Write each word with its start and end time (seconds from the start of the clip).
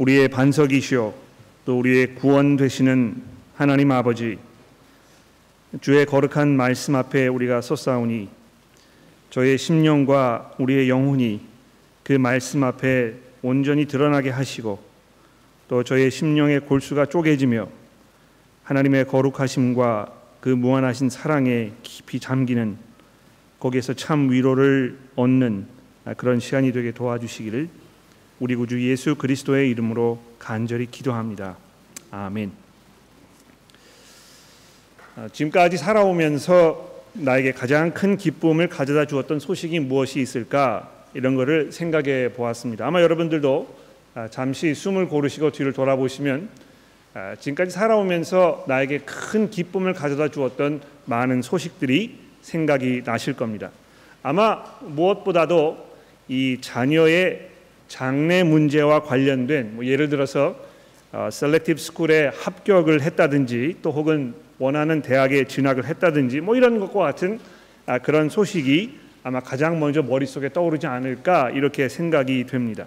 우리의 0.00 0.28
반석이시오. 0.28 1.12
또 1.66 1.78
우리의 1.78 2.14
구원 2.14 2.56
되시는 2.56 3.22
하나님 3.54 3.92
아버지 3.92 4.38
주의 5.82 6.06
거룩한 6.06 6.56
말씀 6.56 6.94
앞에 6.94 7.26
우리가 7.26 7.60
섰사오니 7.60 8.30
저의 9.28 9.58
심령과 9.58 10.52
우리의 10.58 10.88
영혼이 10.88 11.42
그 12.02 12.14
말씀 12.14 12.64
앞에 12.64 13.12
온전히 13.42 13.84
드러나게 13.84 14.30
하시고 14.30 14.82
또 15.68 15.84
저의 15.84 16.10
심령의 16.10 16.60
골수가 16.60 17.04
쪼개지며 17.04 17.68
하나님의 18.64 19.06
거룩하심과 19.06 20.14
그 20.40 20.48
무한하신 20.48 21.10
사랑에 21.10 21.72
깊이 21.82 22.20
잠기는 22.20 22.78
거기에서 23.58 23.92
참 23.92 24.30
위로를 24.30 24.98
얻는 25.16 25.66
그런 26.16 26.40
시간이 26.40 26.72
되게 26.72 26.90
도와주시기를 26.90 27.79
우리 28.40 28.56
구주 28.56 28.82
예수 28.88 29.16
그리스도의 29.16 29.68
이름으로 29.68 30.18
간절히 30.38 30.86
기도합니다. 30.90 31.58
아멘. 32.10 32.50
아, 35.16 35.28
지금까지 35.30 35.76
살아오면서 35.76 37.04
나에게 37.12 37.52
가장 37.52 37.92
큰 37.92 38.16
기쁨을 38.16 38.70
가져다 38.70 39.04
주었던 39.04 39.40
소식이 39.40 39.80
무엇이 39.80 40.20
있을까 40.20 40.90
이런 41.12 41.34
것을 41.34 41.70
생각해 41.70 42.32
보았습니다. 42.32 42.86
아마 42.86 43.02
여러분들도 43.02 43.76
아, 44.14 44.28
잠시 44.30 44.74
숨을 44.74 45.08
고르시고 45.08 45.52
뒤를 45.52 45.74
돌아보시면 45.74 46.48
아, 47.12 47.36
지금까지 47.38 47.72
살아오면서 47.72 48.64
나에게 48.66 49.00
큰 49.00 49.50
기쁨을 49.50 49.92
가져다 49.92 50.28
주었던 50.28 50.80
많은 51.04 51.42
소식들이 51.42 52.16
생각이 52.40 53.02
나실 53.04 53.34
겁니다. 53.34 53.70
아마 54.22 54.64
무엇보다도 54.80 55.90
이 56.28 56.56
자녀의 56.62 57.49
장래 57.90 58.44
문제와 58.44 59.02
관련된 59.02 59.74
뭐 59.74 59.84
예를 59.84 60.08
들어서 60.08 60.54
어, 61.10 61.28
selective 61.30 61.80
school에 61.80 62.30
합격을 62.32 63.02
했다든지 63.02 63.78
또 63.82 63.90
혹은 63.90 64.32
원하는 64.60 65.02
대학에 65.02 65.44
진학을 65.44 65.84
했다든지 65.86 66.40
뭐 66.40 66.54
이런 66.54 66.78
것과 66.78 67.00
같은 67.00 67.40
아, 67.86 67.98
그런 67.98 68.28
소식이 68.28 68.96
아마 69.24 69.40
가장 69.40 69.80
먼저 69.80 70.02
머릿속에 70.02 70.50
떠오르지 70.50 70.86
않을까 70.86 71.50
이렇게 71.50 71.88
생각이 71.88 72.46
됩니다. 72.46 72.86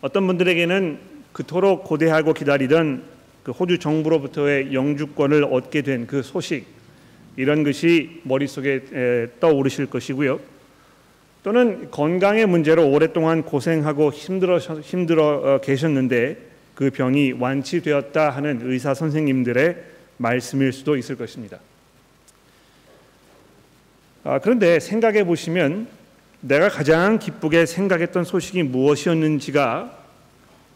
어떤 0.00 0.26
분들에게는 0.26 0.98
그토록 1.32 1.84
고대하고 1.84 2.32
기다리던 2.32 3.02
그 3.42 3.52
호주 3.52 3.78
정부로부터의 3.78 4.72
영주권을 4.72 5.44
얻게 5.44 5.82
된 5.82 6.06
그 6.06 6.22
소식 6.22 6.64
이런 7.36 7.64
것이 7.64 8.22
머릿속에 8.22 9.28
떠오르실 9.40 9.86
것이고요. 9.86 10.55
또는 11.46 11.92
건강의 11.92 12.44
문제로 12.46 12.90
오랫동안 12.90 13.44
고생하고 13.44 14.10
힘들어 14.10 14.58
힘들어 14.58 15.26
어, 15.28 15.60
계셨는데 15.60 16.38
그 16.74 16.90
병이 16.90 17.34
완치되었다 17.38 18.30
하는 18.30 18.62
의사 18.64 18.94
선생님들의 18.94 19.76
말씀일 20.16 20.72
수도 20.72 20.96
있을 20.96 21.14
것입니다. 21.14 21.60
아, 24.24 24.40
그런데 24.40 24.80
생각해 24.80 25.22
보시면 25.22 25.86
내가 26.40 26.68
가장 26.68 27.20
기쁘게 27.20 27.64
생각했던 27.64 28.24
소식이 28.24 28.64
무엇이었는지가 28.64 29.96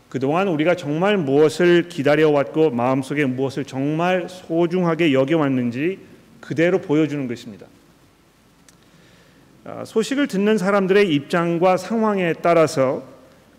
그동안 0.08 0.46
우리가 0.46 0.76
정말 0.76 1.16
무엇을 1.16 1.88
기다려왔고 1.88 2.70
마음속에 2.70 3.24
무엇을 3.24 3.64
정말 3.64 4.28
소중하게 4.28 5.14
여겨왔는지 5.14 5.98
그대로 6.40 6.80
보여주는 6.80 7.26
것입니다. 7.26 7.66
아, 9.72 9.84
소식을 9.84 10.26
듣는 10.26 10.58
사람들의 10.58 11.14
입장과 11.14 11.76
상황에 11.76 12.32
따라서 12.42 13.04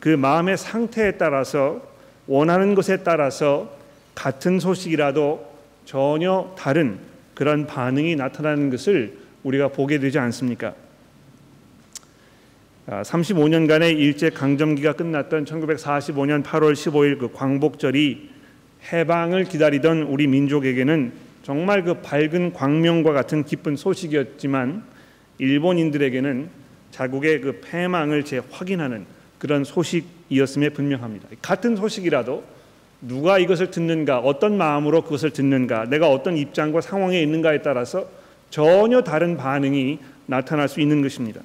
그 0.01 0.09
마음의 0.09 0.57
상태에 0.57 1.13
따라서 1.13 1.81
원하는 2.27 2.75
것에 2.75 2.97
따라서 2.97 3.73
같은 4.13 4.59
소식이라도 4.59 5.50
전혀 5.85 6.53
다른 6.57 7.00
그런 7.33 7.66
반응이 7.66 8.17
나타나는 8.17 8.69
것을 8.71 9.19
우리가 9.44 9.69
보게 9.69 10.00
되지 10.00 10.19
않습니까? 10.19 10.73
35년간의 12.88 13.83
아, 13.83 13.88
일제 13.88 14.29
강점기가 14.31 14.94
끝났던 14.94 15.45
1945년 15.45 16.44
8월 16.44 16.73
15일 16.73 17.19
그 17.19 17.31
광복절이 17.31 18.29
해방을 18.91 19.45
기다리던 19.45 20.01
우리 20.03 20.27
민족에게는 20.27 21.13
정말 21.44 21.85
그 21.85 22.01
밝은 22.01 22.51
광명과 22.51 23.13
같은 23.13 23.45
기쁜 23.45 23.77
소식이었지만 23.77 24.91
일본인들에게는 25.41 26.50
자국의 26.91 27.41
그 27.41 27.62
패망을 27.62 28.24
재확인하는 28.24 29.06
그런 29.40 29.63
소식이었음에 29.63 30.69
분명합니다. 30.69 31.28
같은 31.41 31.75
소식이라도 31.75 32.44
누가 33.02 33.40
이것을 33.40 33.72
듣는가, 33.72 34.19
어떤 34.19 34.56
마음으로 34.56 35.01
그것을 35.01 35.31
듣는가, 35.31 35.85
내가 35.85 36.09
어떤 36.09 36.38
입장과 36.38 36.81
상황에 36.81 37.19
있는가에 37.24 37.63
따라서 37.63 38.07
전혀 38.51 39.01
다른 39.01 39.35
반응이 39.35 39.97
나타날 40.28 40.69
수 40.69 40.80
있는 40.80 41.01
것입니다. 41.01 41.41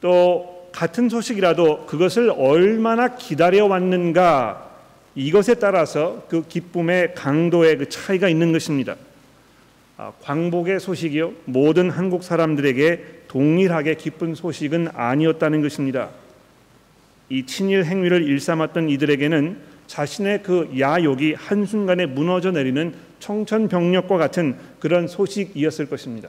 또 0.00 0.70
같은 0.72 1.10
소식이라도 1.10 1.84
그것을 1.84 2.32
얼마나 2.34 3.16
기다려 3.16 3.66
왔는가 3.66 4.70
이것에 5.14 5.56
따라서 5.56 6.24
그 6.28 6.46
기쁨의 6.48 7.14
강도의 7.14 7.76
그 7.76 7.88
차이가 7.90 8.28
있는 8.28 8.52
것입니다. 8.52 8.96
아, 9.96 10.12
광복의 10.22 10.80
소식이요 10.80 11.32
모든 11.44 11.88
한국 11.88 12.24
사람들에게 12.24 13.24
동일하게 13.28 13.94
기쁜 13.94 14.34
소식은 14.34 14.88
아니었다는 14.92 15.62
것입니다. 15.62 16.10
이 17.28 17.46
친일 17.46 17.84
행위를 17.84 18.22
일삼았던 18.24 18.90
이들에게는 18.90 19.74
자신의 19.86 20.42
그 20.42 20.72
야욕이 20.78 21.34
한순간에 21.34 22.06
무너져 22.06 22.50
내리는 22.50 22.94
청천벽력과 23.20 24.16
같은 24.16 24.56
그런 24.80 25.06
소식이었을 25.06 25.88
것입니다. 25.88 26.28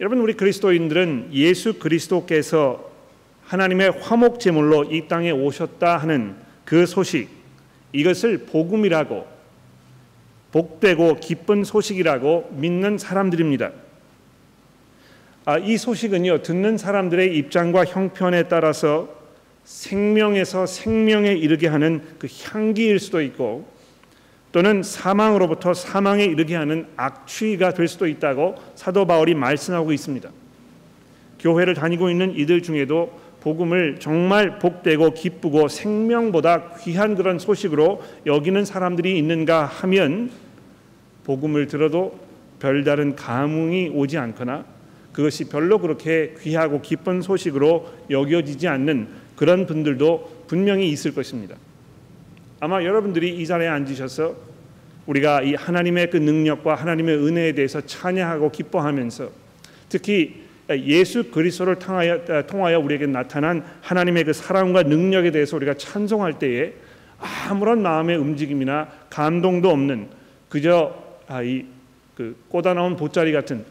여러분 0.00 0.20
우리 0.20 0.34
그리스도인들은 0.34 1.30
예수 1.32 1.78
그리스도께서 1.78 2.88
하나님의 3.44 3.90
화목 4.00 4.38
제물로 4.38 4.84
이 4.84 5.08
땅에 5.08 5.30
오셨다 5.30 5.98
하는 5.98 6.36
그 6.64 6.86
소식 6.86 7.28
이것을 7.92 8.46
복음이라고 8.46 9.39
복되고 10.52 11.16
기쁜 11.20 11.64
소식이라고 11.64 12.50
믿는 12.52 12.98
사람들입니다. 12.98 13.70
아, 15.44 15.58
이 15.58 15.76
소식은요 15.76 16.42
듣는 16.42 16.76
사람들의 16.78 17.36
입장과 17.36 17.84
형편에 17.84 18.44
따라서 18.44 19.08
생명에서 19.64 20.66
생명에 20.66 21.32
이르게 21.32 21.68
하는 21.68 22.02
그 22.18 22.26
향기일 22.42 22.98
수도 22.98 23.20
있고 23.22 23.66
또는 24.52 24.82
사망으로부터 24.82 25.74
사망에 25.74 26.24
이르게 26.24 26.56
하는 26.56 26.86
악취가 26.96 27.74
될 27.74 27.86
수도 27.86 28.08
있다고 28.08 28.56
사도 28.74 29.06
바울이 29.06 29.34
말씀하고 29.34 29.92
있습니다. 29.92 30.28
교회를 31.38 31.74
다니고 31.74 32.10
있는 32.10 32.34
이들 32.36 32.62
중에도 32.62 33.19
복음을 33.40 33.96
정말 33.98 34.58
복되고 34.58 35.14
기쁘고 35.14 35.68
생명보다 35.68 36.74
귀한 36.80 37.16
그런 37.16 37.38
소식으로 37.38 38.02
여기는 38.26 38.64
사람들이 38.64 39.18
있는가 39.18 39.64
하면 39.64 40.30
복음을 41.24 41.66
들어도 41.66 42.18
별다른 42.58 43.16
감흥이 43.16 43.90
오지 43.94 44.18
않거나 44.18 44.64
그것이 45.12 45.48
별로 45.48 45.78
그렇게 45.78 46.34
귀하고 46.40 46.82
기쁜 46.82 47.22
소식으로 47.22 47.90
여겨지지 48.10 48.68
않는 48.68 49.08
그런 49.36 49.66
분들도 49.66 50.44
분명히 50.46 50.90
있을 50.90 51.14
것입니다. 51.14 51.56
아마 52.60 52.84
여러분들이 52.84 53.40
이 53.40 53.46
자리에 53.46 53.68
앉으셔서 53.68 54.36
우리가 55.06 55.42
이 55.42 55.54
하나님의 55.54 56.10
그 56.10 56.18
능력과 56.18 56.74
하나님의 56.74 57.16
은혜에 57.16 57.52
대해서 57.52 57.80
찬양하고 57.80 58.50
기뻐하면서 58.52 59.30
특히 59.88 60.39
예수 60.78 61.30
그리스도를 61.30 61.78
통하여, 61.78 62.24
통하여 62.46 62.78
우리에게 62.78 63.06
나타난 63.06 63.64
하나님의 63.80 64.24
그 64.24 64.32
사랑과 64.32 64.82
능력에 64.82 65.30
대해서 65.30 65.56
우리가 65.56 65.74
찬송할 65.74 66.38
때에 66.38 66.72
아무런 67.48 67.82
마음의 67.82 68.16
움직임이나 68.16 68.88
감동도 69.10 69.70
없는 69.70 70.08
그저 70.48 70.94
아, 71.26 71.42
이그 71.42 72.36
꽂아 72.48 72.74
나온 72.74 72.96
돗자리 72.96 73.32
같은 73.32 73.64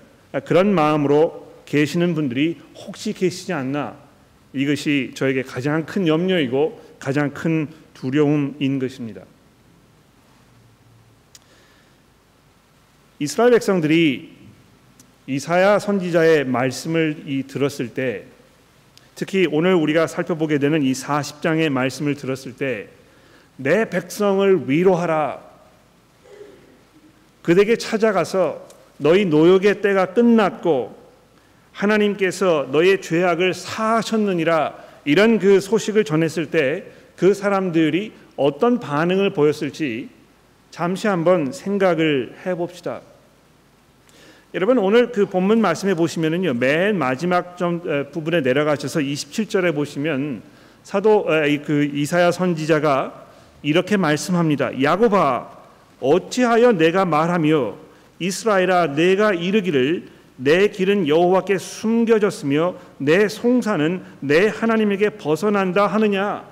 그런 0.45 0.73
마음으로 0.73 1.49
계시는 1.65 2.15
분들이 2.15 2.57
혹시 2.75 3.13
계시지 3.13 3.53
않나 3.53 3.95
이것이 4.53 5.11
저에게 5.15 5.43
가장 5.43 5.85
큰 5.85 6.07
염려이고 6.07 6.97
가장 6.99 7.33
큰 7.33 7.67
두려움인 7.93 8.79
것입니다. 8.79 9.23
이스라엘 13.19 13.51
백성들이 13.51 14.38
이사야 15.29 15.79
선지자의 15.79 16.45
말씀을 16.45 17.23
이 17.25 17.43
들었을 17.43 17.89
때 17.89 18.23
특히 19.15 19.47
오늘 19.51 19.75
우리가 19.75 20.07
살펴보게 20.07 20.57
되는 20.57 20.81
이 20.81 20.91
40장의 20.93 21.69
말씀을 21.69 22.15
들었을 22.15 22.55
때 22.55 22.87
내 23.61 23.89
백성을 23.89 24.69
위로하라 24.69 25.41
그에게 27.41 27.75
찾아가서 27.75 28.65
너희 28.97 29.25
노역의 29.25 29.81
때가 29.81 30.13
끝났고 30.13 30.97
하나님께서 31.73 32.69
너의 32.71 33.01
죄악을 33.01 33.53
사하셨느니라 33.53 34.75
이런 35.03 35.39
그 35.39 35.59
소식을 35.59 36.05
전했을 36.05 36.49
때 36.51 36.99
그 37.19 37.33
사람들이 37.33 38.13
어떤 38.37 38.79
반응을 38.79 39.31
보였을지 39.31 40.07
잠시 40.71 41.07
한번 41.07 41.51
생각을 41.51 42.33
해봅시다. 42.45 43.01
여러분 44.55 44.79
오늘 44.79 45.11
그 45.11 45.27
본문 45.27 45.61
말씀해 45.61 45.93
보시면은요 45.93 46.55
맨 46.55 46.97
마지막 46.97 47.55
좀 47.55 47.83
부분에 48.11 48.41
내려가셔서 48.41 48.99
27절에 48.99 49.75
보시면 49.75 50.41
사도 50.81 51.25
그 51.65 51.87
이사야 51.93 52.31
선지자가 52.31 53.27
이렇게 53.61 53.95
말씀합니다. 53.95 54.81
야고바 54.81 55.51
어찌하여 55.99 56.71
내가 56.71 57.05
말하며 57.05 57.75
이스라엘아 58.17 58.95
내가 58.95 59.33
이르기를 59.33 60.07
내 60.37 60.69
길은 60.69 61.07
여호와께 61.07 61.59
숨겨졌으며 61.59 62.73
내 62.97 63.27
송사는 63.27 64.01
내 64.21 64.47
하나님에게 64.47 65.11
벗어난다 65.11 65.85
하느냐 65.85 66.43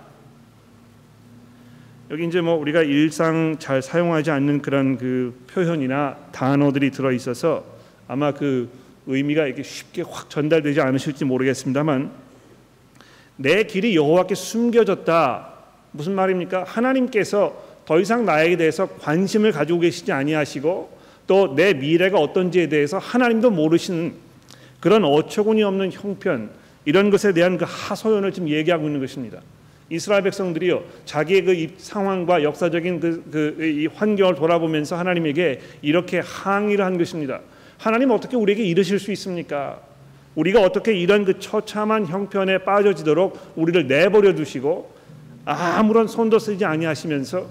여기 2.11 2.27
이제 2.27 2.41
뭐 2.41 2.55
우리가 2.57 2.83
일상 2.83 3.55
잘 3.57 3.81
사용하지 3.81 4.29
않는 4.29 4.61
그런 4.61 4.97
그 4.97 5.33
표현이나 5.51 6.15
단어들이 6.31 6.91
들어 6.91 7.11
있어서 7.11 7.76
아마 8.07 8.31
그 8.31 8.69
의미가 9.05 9.45
이렇게 9.47 9.63
쉽게 9.63 10.03
확 10.03 10.29
전달되지 10.29 10.81
않으실지 10.81 11.25
모르겠습니다만 11.25 12.11
내 13.37 13.63
길이 13.63 13.95
여호와께 13.95 14.35
숨겨졌다 14.35 15.53
무슨 15.91 16.13
말입니까? 16.13 16.63
하나님께서 16.63 17.65
더 17.85 17.99
이상 17.99 18.25
나에게 18.25 18.57
대해서 18.57 18.87
관심을 18.87 19.51
가지고 19.51 19.79
계시지 19.79 20.11
아니하시고 20.11 20.97
또 21.27 21.55
내 21.55 21.73
미래가 21.73 22.17
어떤지에 22.19 22.67
대해서 22.69 22.97
하나님도 22.97 23.51
모르시는 23.51 24.13
그런 24.79 25.03
어처구니 25.03 25.61
없는 25.63 25.91
형편 25.91 26.49
이런 26.85 27.09
것에 27.09 27.33
대한 27.33 27.57
그 27.57 27.65
하소연을 27.67 28.31
지금 28.31 28.49
얘기하고 28.49 28.85
있는 28.85 28.99
것입니다. 29.01 29.41
이스라엘 29.89 30.23
백성들이요 30.23 30.83
자기의 31.05 31.43
그 31.43 31.67
상황과 31.77 32.43
역사적인 32.43 32.99
그, 32.99 33.23
그 33.31 33.87
환경을 33.93 34.35
돌아보면서 34.35 34.97
하나님에게 34.97 35.61
이렇게 35.81 36.19
항의를 36.19 36.83
한 36.83 36.97
것입니다. 36.97 37.41
하나님 37.77 38.11
어떻게 38.11 38.35
우리에게 38.35 38.63
이르실 38.63 38.99
수 38.99 39.11
있습니까? 39.11 39.79
우리가 40.35 40.61
어떻게 40.61 40.93
이런 40.93 41.25
그 41.25 41.39
처참한 41.39 42.05
형편에 42.05 42.59
빠져지도록 42.59 43.53
우리를 43.55 43.87
내버려 43.87 44.35
두시고 44.35 44.91
아무런 45.45 46.07
손도 46.07 46.39
쓰지 46.39 46.65
아니하시면서 46.65 47.47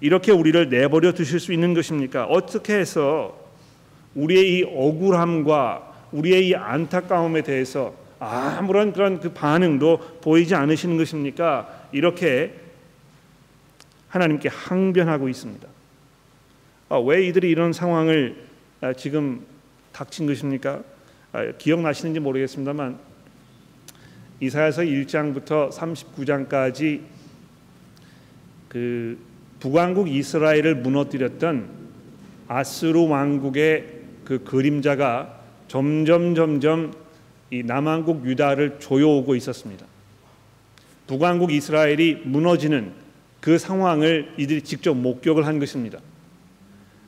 이렇게 0.00 0.32
우리를 0.32 0.68
내버려 0.68 1.12
두실 1.12 1.38
수 1.38 1.52
있는 1.52 1.74
것입니까? 1.74 2.24
어떻게 2.24 2.74
해서 2.74 3.38
우리의 4.14 4.58
이 4.58 4.62
억울함과 4.64 5.92
우리의 6.12 6.48
이 6.48 6.54
안타까움에 6.54 7.42
대해서 7.42 7.94
아무런 8.18 8.92
그런 8.92 9.20
그 9.20 9.32
반응도 9.32 9.98
보이지 10.22 10.54
않으시는 10.54 10.96
것입니까? 10.96 11.88
이렇게 11.92 12.54
하나님께 14.08 14.48
항변하고 14.48 15.28
있습니다. 15.28 15.68
아, 16.88 16.98
왜 16.98 17.26
이들이 17.26 17.50
이런 17.50 17.72
상황을 17.72 18.36
아, 18.36 18.51
지금 18.96 19.46
닥친 19.92 20.26
것입니까? 20.26 20.82
아, 21.32 21.52
기억나시는지 21.56 22.18
모르겠습니다만 22.18 22.98
이사야서 24.40 24.82
1장부터 24.82 25.70
39장까지 25.70 27.00
그 28.68 29.16
북왕국 29.60 30.08
이스라엘을 30.08 30.74
무너뜨렸던 30.74 31.68
아스루 32.48 33.06
왕국의 33.06 34.00
그 34.24 34.42
그림자가 34.42 35.40
점점 35.68 36.34
점점 36.34 36.92
이 37.50 37.62
남왕국 37.62 38.26
유다를 38.26 38.80
조여오고 38.80 39.36
있었습니다. 39.36 39.86
북왕국 41.06 41.52
이스라엘이 41.52 42.22
무너지는 42.24 42.92
그 43.40 43.58
상황을 43.58 44.32
이들이 44.38 44.62
직접 44.62 44.94
목격을 44.94 45.46
한 45.46 45.58
것입니다. 45.60 46.00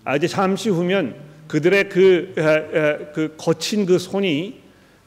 아 0.05 0.15
이제 0.17 0.29
잠시 0.29 0.69
후면 0.69 1.34
그들의 1.49 1.89
그, 1.89 2.33
그 3.15 3.35
거친 3.37 3.87
그 3.87 3.99
손이 3.99 4.61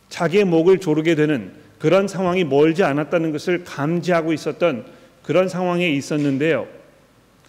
자기의 0.10 0.46
목을 0.46 0.80
조르게 0.80 1.16
되는 1.16 1.52
그런 1.80 2.08
상황이 2.08 2.44
멀지 2.44 2.84
않았다는 2.84 3.32
것을 3.32 3.64
감지하고 3.64 4.34
있었던 4.34 4.86
그런 5.24 5.50
상황에 5.50 5.90
있었는데요. 5.90 6.68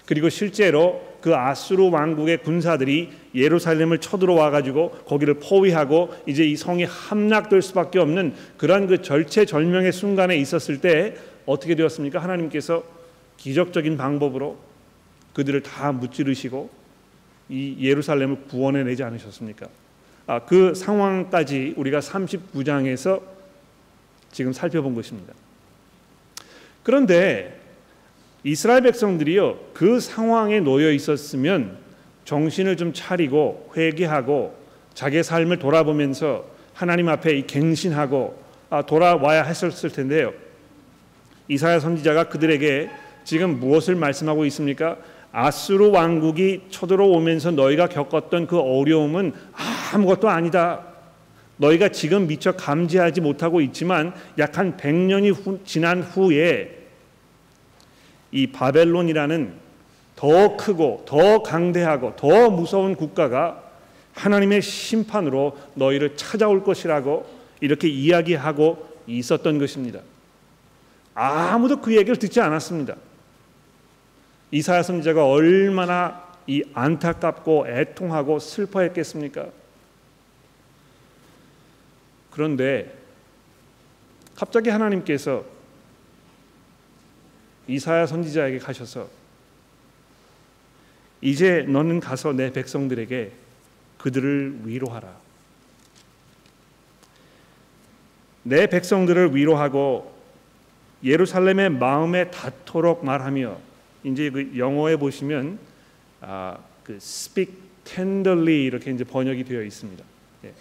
그리고 0.04 0.28
실제로 0.28 1.06
그 1.20 1.34
아수르 1.34 1.90
왕국의 1.90 2.38
군사들이 2.38 3.10
예루살렘을 3.34 3.98
쳐들어와 3.98 4.50
가지고 4.50 4.90
거기를 5.06 5.34
포위하고 5.34 6.14
이제 6.26 6.44
이 6.44 6.56
성이 6.56 6.84
함락될 6.84 7.60
수밖에 7.60 7.98
없는 7.98 8.34
그런 8.56 8.86
그 8.86 9.02
절체절명의 9.02 9.92
순간에 9.92 10.36
있었을 10.36 10.80
때 10.80 11.14
어떻게 11.44 11.74
되었습니까? 11.74 12.20
하나님께서 12.20 12.84
기적적인 13.36 13.96
방법으로 13.96 14.58
그들을 15.34 15.62
다 15.62 15.92
무찌르시고 15.92 16.70
이 17.48 17.76
예루살렘을 17.80 18.44
구원해 18.48 18.84
내지 18.84 19.02
않으셨습니까? 19.02 19.68
아, 20.26 20.40
그 20.40 20.74
상황까지 20.74 21.74
우리가 21.76 22.00
39장에서 22.00 23.22
지금 24.30 24.52
살펴본 24.52 24.94
것입니다. 24.94 25.32
그런데 26.82 27.58
이스라엘 28.44 28.82
백성들이요 28.82 29.58
그 29.74 30.00
상황에 30.00 30.60
놓여 30.60 30.92
있었으면 30.92 31.78
정신을 32.24 32.76
좀 32.76 32.92
차리고 32.92 33.72
회개하고 33.76 34.54
자기의 34.94 35.24
삶을 35.24 35.58
돌아보면서 35.58 36.44
하나님 36.74 37.08
앞에 37.08 37.46
갱신하고 37.46 38.42
아, 38.70 38.82
돌아와야 38.82 39.42
했었을 39.44 39.90
텐데요. 39.90 40.32
이사야 41.48 41.80
선지자가 41.80 42.28
그들에게 42.28 42.90
지금 43.24 43.58
무엇을 43.58 43.94
말씀하고 43.94 44.44
있습니까? 44.46 44.98
아수르 45.32 45.90
왕국이 45.90 46.62
쳐들어오면서 46.70 47.52
너희가 47.52 47.88
겪었던 47.88 48.46
그 48.46 48.58
어려움은 48.58 49.32
아무것도 49.92 50.28
아니다. 50.28 50.84
너희가 51.58 51.88
지금 51.90 52.26
미처 52.26 52.52
감지하지 52.52 53.20
못하고 53.20 53.60
있지만 53.60 54.14
약 54.38 54.56
한 54.58 54.76
100년이 54.76 55.64
지난 55.64 56.02
후에 56.02 56.76
이 58.30 58.46
바벨론이라는 58.48 59.54
더 60.16 60.56
크고 60.56 61.04
더 61.06 61.42
강대하고 61.42 62.16
더 62.16 62.50
무서운 62.50 62.94
국가가 62.96 63.62
하나님의 64.14 64.62
심판으로 64.62 65.56
너희를 65.74 66.16
찾아올 66.16 66.64
것이라고 66.64 67.26
이렇게 67.60 67.88
이야기하고 67.88 68.88
있었던 69.06 69.58
것입니다. 69.58 70.00
아무도 71.14 71.80
그 71.80 71.96
얘기를 71.96 72.16
듣지 72.16 72.40
않았습니다. 72.40 72.96
이사야 74.50 74.82
선지자가 74.82 75.26
얼마나 75.26 76.26
이 76.46 76.62
안타깝고 76.72 77.66
애통하고 77.68 78.38
슬퍼했겠습니까? 78.38 79.48
그런데 82.30 82.96
갑자기 84.34 84.70
하나님께서 84.70 85.44
이사야 87.66 88.06
선지자에게 88.06 88.58
가셔서 88.58 89.08
이제 91.20 91.62
너는 91.68 92.00
가서 92.00 92.32
내 92.32 92.52
백성들에게 92.52 93.32
그들을 93.98 94.60
위로하라. 94.64 95.14
내 98.44 98.66
백성들을 98.68 99.34
위로하고 99.34 100.16
예루살렘의 101.04 101.70
마음에 101.70 102.30
닿도록 102.30 103.04
말하며 103.04 103.67
이제 104.08 104.30
그 104.30 104.52
영어에 104.56 104.96
보시면 104.96 105.58
아, 106.20 106.58
그 106.82 106.94
speak 106.94 107.54
tenderly 107.84 108.64
이렇게 108.64 108.90
이제 108.90 109.04
번역이 109.04 109.44
되어 109.44 109.62
있습니다. 109.62 110.04
예, 110.44 110.52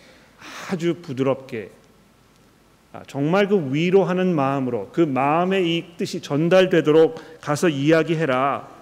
아주 0.69 0.95
부드럽게 1.01 1.71
아, 2.93 3.03
정말 3.07 3.47
그 3.47 3.73
위로하는 3.73 4.35
마음으로 4.35 4.89
그 4.91 5.01
마음의 5.01 5.67
이 5.67 5.85
뜻이 5.97 6.21
전달되도록 6.21 7.39
가서 7.41 7.69
이야기해라. 7.69 8.77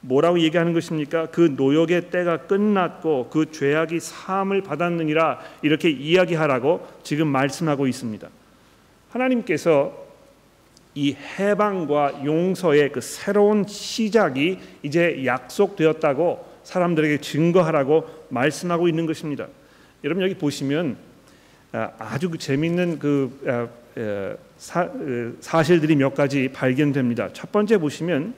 뭐라고 0.00 0.38
얘기하는 0.40 0.74
것입니까? 0.74 1.26
그 1.26 1.54
노역의 1.56 2.10
때가 2.10 2.46
끝났고 2.46 3.30
그 3.30 3.50
죄악이 3.50 4.00
사함을 4.00 4.62
받았느니라 4.62 5.40
이렇게 5.62 5.88
이야기하라고 5.88 6.86
지금 7.02 7.28
말씀하고 7.28 7.86
있습니다. 7.86 8.28
하나님께서 9.10 10.03
이 10.94 11.16
해방과 11.38 12.24
용서의 12.24 12.92
그 12.92 13.00
새로운 13.00 13.66
시작이 13.66 14.58
이제 14.82 15.24
약속되었다고 15.24 16.54
사람들에게 16.62 17.20
증거하라고 17.20 18.26
말씀하고 18.28 18.88
있는 18.88 19.06
것입니다. 19.06 19.48
여러분 20.04 20.22
여기 20.22 20.34
보시면 20.34 20.96
아, 21.72 21.90
아주 21.98 22.30
그 22.30 22.38
재미있는 22.38 22.98
그 22.98 23.40
아, 23.46 24.36
사, 24.56 24.90
사실들이 25.40 25.96
몇 25.96 26.14
가지 26.14 26.48
발견됩니다. 26.52 27.32
첫 27.32 27.50
번째 27.50 27.78
보시면 27.78 28.34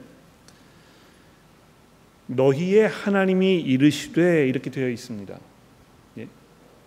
너희의 2.27 2.87
하나님이 2.87 3.61
이르시되 3.61 4.47
이렇게 4.47 4.69
되어 4.69 4.89
있습니다. 4.89 5.37
예? 6.17 6.27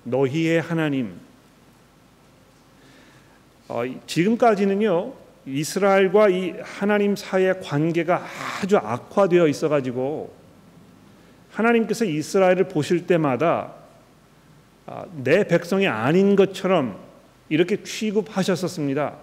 너희의 0.04 0.60
하나님 0.60 1.14
어, 3.68 3.82
지금까지는요 4.06 5.12
이스라엘과 5.46 6.28
이 6.28 6.54
하나님 6.62 7.16
사이의 7.16 7.60
관계가 7.60 8.24
아주 8.62 8.76
악화되어 8.76 9.46
있어 9.48 9.68
가지고 9.68 10.32
하나님께서 11.52 12.04
이스라엘을 12.04 12.68
보실 12.68 13.06
때마다 13.06 13.74
아, 14.86 15.04
내 15.22 15.44
백성이 15.44 15.86
아닌 15.86 16.36
것처럼 16.36 16.98
이렇게 17.48 17.82
취급하셨었습니다. 17.82 19.14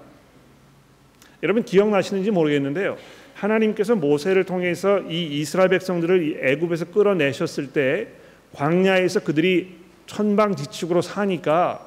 여러분 1.43 1.63
기억나시는지 1.63 2.31
모르겠는데요. 2.31 2.97
하나님께서 3.35 3.95
모세를 3.95 4.43
통해서 4.45 4.99
이 5.01 5.39
이스라엘 5.39 5.69
백성들을 5.69 6.39
애굽에서 6.43 6.85
끌어내셨을 6.85 7.73
때 7.73 8.07
광야에서 8.53 9.19
그들이 9.19 9.77
천방지축으로 10.07 11.01
사니까 11.01 11.85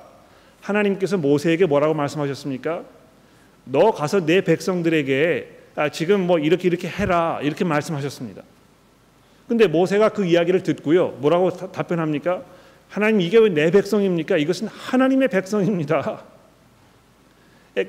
하나님께서 0.61 1.17
모세에게 1.17 1.67
뭐라고 1.67 1.95
말씀하셨습니까? 1.95 2.85
너 3.65 3.93
가서 3.93 4.25
내 4.27 4.41
백성들에게 4.41 5.59
아, 5.77 5.89
지금 5.89 6.27
뭐 6.27 6.39
이렇게 6.39 6.69
이렇게 6.69 6.89
해라 6.89 7.39
이렇게 7.43 7.65
말씀하셨습니다. 7.65 8.43
근데 9.49 9.67
모세가 9.67 10.11
그 10.11 10.25
이야기를 10.25 10.63
듣고요. 10.63 11.09
뭐라고 11.21 11.51
답변합니까? 11.51 12.43
하나님 12.89 13.21
이게 13.21 13.39
왜 13.39 13.51
내 13.51 13.71
백성입니까? 13.71 14.37
이것은 14.37 14.69
하나님의 14.69 15.29
백성입니다. 15.29 16.23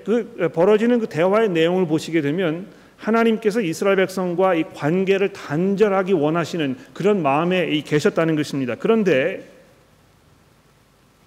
그 0.06 0.52
벌어지는 0.54 1.00
그 1.00 1.08
대화의 1.08 1.50
내용을 1.50 1.88
보시게 1.88 2.22
되면 2.22 2.68
하나님께서 2.98 3.62
이스라엘 3.62 3.96
백성과 3.98 4.54
이 4.54 4.64
관계를 4.76 5.34
단절하기 5.34 6.14
원하시는 6.14 6.78
그런 6.94 7.22
마음에 7.24 7.80
계셨다는 7.82 8.36
것입니다. 8.36 8.76
그런데 8.76 9.50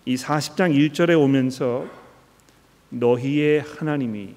이 0.05 0.15
40장 0.15 0.73
1절에 0.73 1.21
오면서 1.21 1.87
너희의 2.99 3.61
하나님이 3.61 4.35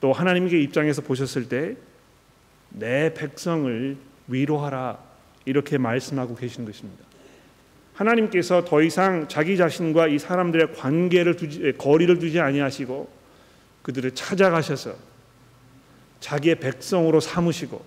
또 0.00 0.12
하나님께 0.12 0.60
입장에서 0.60 1.02
보셨을 1.02 1.48
때 1.48 1.76
내 2.74 3.12
백성을 3.14 3.96
위로하라 4.28 4.98
이렇게 5.44 5.78
말씀하고 5.78 6.34
계시는 6.34 6.66
것입니다. 6.66 7.04
하나님께서 7.94 8.64
더 8.64 8.82
이상 8.82 9.28
자기 9.28 9.56
자신과 9.56 10.08
이 10.08 10.18
사람들의 10.18 10.74
관계를 10.74 11.36
두지, 11.36 11.74
거리를 11.76 12.18
두지 12.18 12.40
아니하시고 12.40 13.08
그들을 13.82 14.12
찾아가셔서 14.12 14.94
자기의 16.20 16.56
백성으로 16.60 17.20
삼으시고 17.20 17.84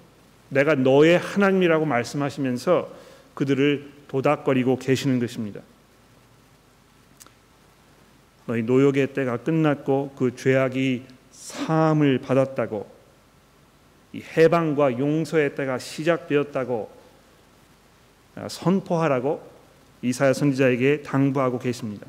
내가 0.50 0.75
너의 0.75 1.17
하나님이라고 1.17 1.86
말씀하시면서 1.86 2.93
그들을 3.34 3.91
도닥거리고 4.07 4.77
계시는 4.77 5.19
것입니다. 5.19 5.62
너희 8.47 8.63
노역의 8.63 9.13
때가 9.13 9.37
끝났고 9.37 10.13
그 10.17 10.35
죄악이 10.35 11.03
사함을 11.31 12.19
받았다고 12.19 12.89
이 14.13 14.23
해방과 14.37 14.97
용서의 14.97 15.55
때가 15.55 15.77
시작되었다고 15.77 16.89
선포하라고 18.47 19.55
이사야 20.01 20.33
선지자에게 20.33 21.01
당부하고 21.01 21.59
계십니다. 21.59 22.05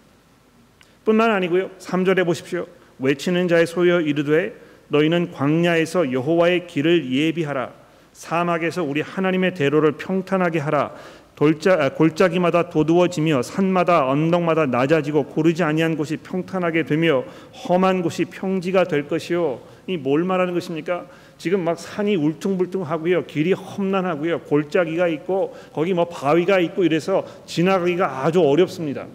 뿐만 1.04 1.30
아니고요. 1.30 1.70
3절에 1.78 2.24
보십시오. 2.24 2.66
외치는 2.98 3.48
자의 3.48 3.66
소여 3.66 4.00
이르되 4.00 4.54
너희는 4.88 5.32
광야에서 5.32 6.12
여호와의 6.12 6.66
길을 6.66 7.10
예비하라. 7.10 7.72
사막에서 8.12 8.82
우리 8.82 9.00
하나님의 9.00 9.54
대로를 9.54 9.92
평탄하게 9.92 10.58
하라. 10.60 10.94
돌자, 11.36 11.74
아, 11.74 11.88
골짜기마다 11.90 12.70
도두어지며 12.70 13.42
산마다 13.42 14.08
언덕마다 14.08 14.66
낮아지고 14.66 15.24
고르지 15.26 15.62
아니한 15.62 15.96
곳이 15.96 16.16
평탄하게 16.16 16.84
되며 16.84 17.24
험한 17.68 18.00
곳이 18.02 18.24
평지가 18.24 18.84
될 18.84 19.06
것이요. 19.06 19.60
이 19.86 19.98
뭘 19.98 20.24
말하는 20.24 20.54
것입니까? 20.54 21.06
지금 21.38 21.60
막 21.60 21.78
산이 21.78 22.16
울퉁불퉁하고요, 22.16 23.26
길이 23.26 23.52
험난하고요, 23.52 24.40
골짜기가 24.40 25.08
있고 25.08 25.54
거기 25.74 25.92
뭐 25.92 26.06
바위가 26.06 26.58
있고 26.60 26.84
이래서 26.84 27.24
지나가기가 27.44 28.24
아주 28.24 28.40
어렵습니다. 28.40 29.06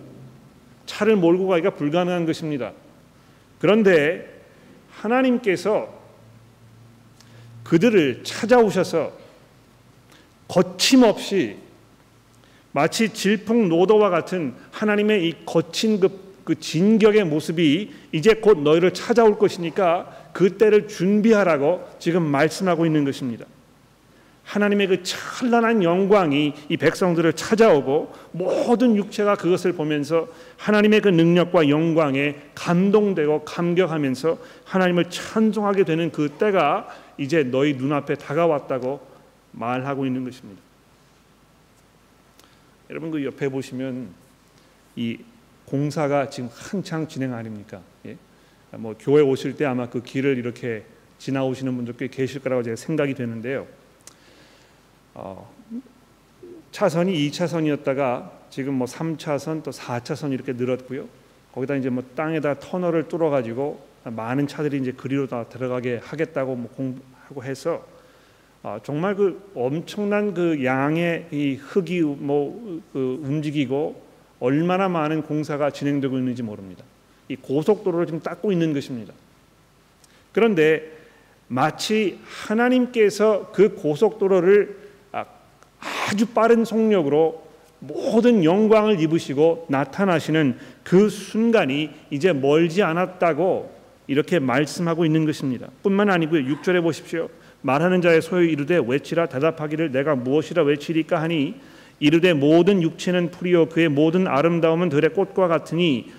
차를 0.86 1.16
몰고 1.16 1.48
가기가 1.48 1.72
불가능한 1.72 2.28
것입니다. 2.28 2.72
그런데 3.60 4.28
하나님께서 4.92 5.90
그들을 7.64 8.24
찾아오셔서 8.24 9.12
거침없이 10.48 11.58
마치 12.74 13.10
질풍 13.10 13.70
노도와 13.70 14.10
같은 14.10 14.54
하나님의 14.72 15.28
이 15.28 15.36
거친 15.46 16.00
그, 16.00 16.10
그 16.44 16.60
진격의 16.60 17.26
모습이 17.26 17.92
이제 18.12 18.34
곧 18.36 18.60
너희를 18.60 18.94
찾아올 18.94 19.38
것이니까 19.38 20.30
그 20.34 20.58
때를 20.58 20.88
준비하라고 20.88 21.88
지금 22.00 22.24
말씀하고 22.24 22.86
있는 22.86 23.04
것입니다. 23.04 23.46
하나님의 24.44 24.88
그 24.88 25.04
찬란한 25.04 25.84
영광이 25.84 26.54
이 26.68 26.78
백성들을 26.78 27.34
찾아오고 27.34 28.12
모든 28.32 28.96
육체가 28.96 29.36
그것을 29.36 29.74
보면서 29.74 30.28
하나님의 30.58 31.02
그 31.02 31.10
능력과 31.10 31.70
영광에 31.70 32.36
감동되고 32.56 33.46
감격하면서 33.46 34.38
하나님을 34.66 35.10
찬송하게 35.10 35.86
되는 35.86 36.12
그 36.12 36.30
때가 36.30 36.88
이제 37.18 37.44
너희 37.44 37.76
눈앞에 37.76 38.16
다가왔다고 38.16 39.00
말하고 39.52 40.06
있는 40.06 40.26
것입니다. 40.26 40.62
여러분 42.92 43.10
그 43.10 43.24
옆에 43.24 43.48
보시면 43.48 44.10
이 44.98 45.18
공사가 45.64 46.30
지금 46.30 46.50
한창 46.52 47.08
진행 47.08 47.34
아닙니까? 47.34 47.82
예? 48.06 48.18
뭐 48.72 48.96
교회 49.00 49.22
오실 49.22 49.56
때 49.56 49.64
아마 49.64 49.90
그 49.90 50.04
길을 50.04 50.38
이렇게 50.38 50.84
지나오시는 51.18 51.74
분들 51.74 51.96
꽤 51.96 52.10
계실 52.10 52.42
거라고 52.42 52.64
제가 52.64 52.76
생각이 52.76 53.14
되는데요. 53.14 53.66
어, 55.14 55.50
차선이 56.74 57.14
2차선이었다가 57.30 58.30
지금 58.50 58.74
뭐 58.74 58.86
3차선 58.88 59.64
또 59.64 59.72
4차선 59.72 60.34
이렇게 60.34 60.52
늘었고요. 60.52 61.08
거기다 61.54 61.76
이제 61.76 61.90
뭐 61.90 62.04
땅에다 62.14 62.60
터널을 62.60 63.08
뚫어 63.08 63.30
가지고 63.30 63.86
많은 64.04 64.48
차들이 64.48 64.80
이제 64.80 64.92
그리로 64.92 65.28
다 65.28 65.46
들어가게 65.48 66.02
하겠다고 66.04 66.58
뭐 66.58 66.70
공하고 66.72 67.46
해서 67.46 67.88
아, 68.64 68.80
정말 68.84 69.16
그 69.16 69.52
엄청난 69.56 70.34
그 70.34 70.64
양의 70.64 71.28
이 71.32 71.56
흙이 71.56 72.02
뭐 72.02 72.82
그 72.94 73.20
움직이고 73.24 74.02
얼마나 74.40 74.90
많은 74.90 75.24
공사가 75.24 75.70
진행되고 75.70 76.18
있는지 76.18 76.44
모릅니다. 76.44 76.84
이 77.28 77.36
고속도로를 77.36 78.06
지금 78.08 78.20
닦고 78.20 78.52
있는 78.52 78.74
것입니다. 78.74 79.14
그런데 80.34 80.92
마치 81.48 82.20
하나님께서 82.24 83.52
그 83.52 83.76
고속도로를 83.76 84.78
아, 85.12 85.26
아주 85.80 86.28
빠른 86.28 86.66
속력으로 86.66 87.50
모든 87.80 88.44
영광을 88.44 89.00
입으시고 89.00 89.66
나타나시는 89.70 90.58
그 90.84 91.10
순간이 91.10 91.92
이제 92.10 92.32
멀지 92.32 92.84
않았다고 92.84 93.82
이렇게 94.08 94.40
말씀하고 94.40 95.06
있는 95.06 95.26
것입니다. 95.26 95.68
뿐만 95.84 96.10
아니고요. 96.10 96.44
6절에 96.56 96.82
보십시오. 96.82 97.30
말하는 97.62 98.02
자의 98.02 98.22
소유 98.22 98.50
이르되 98.50 98.82
외치라 98.86 99.28
대답하기를 99.28 99.92
내가 99.92 100.16
무엇이라 100.16 100.64
외치리까 100.64 101.22
하니 101.22 101.56
이르되 102.00 102.34
모든 102.34 102.82
육체는 102.82 103.32
풀이요 103.32 103.70
그의 103.70 103.90
모든 103.90 104.28
아름다움은 104.28 104.90
들의 104.90 105.14
꽃과 105.14 105.48
같으니 105.48 106.12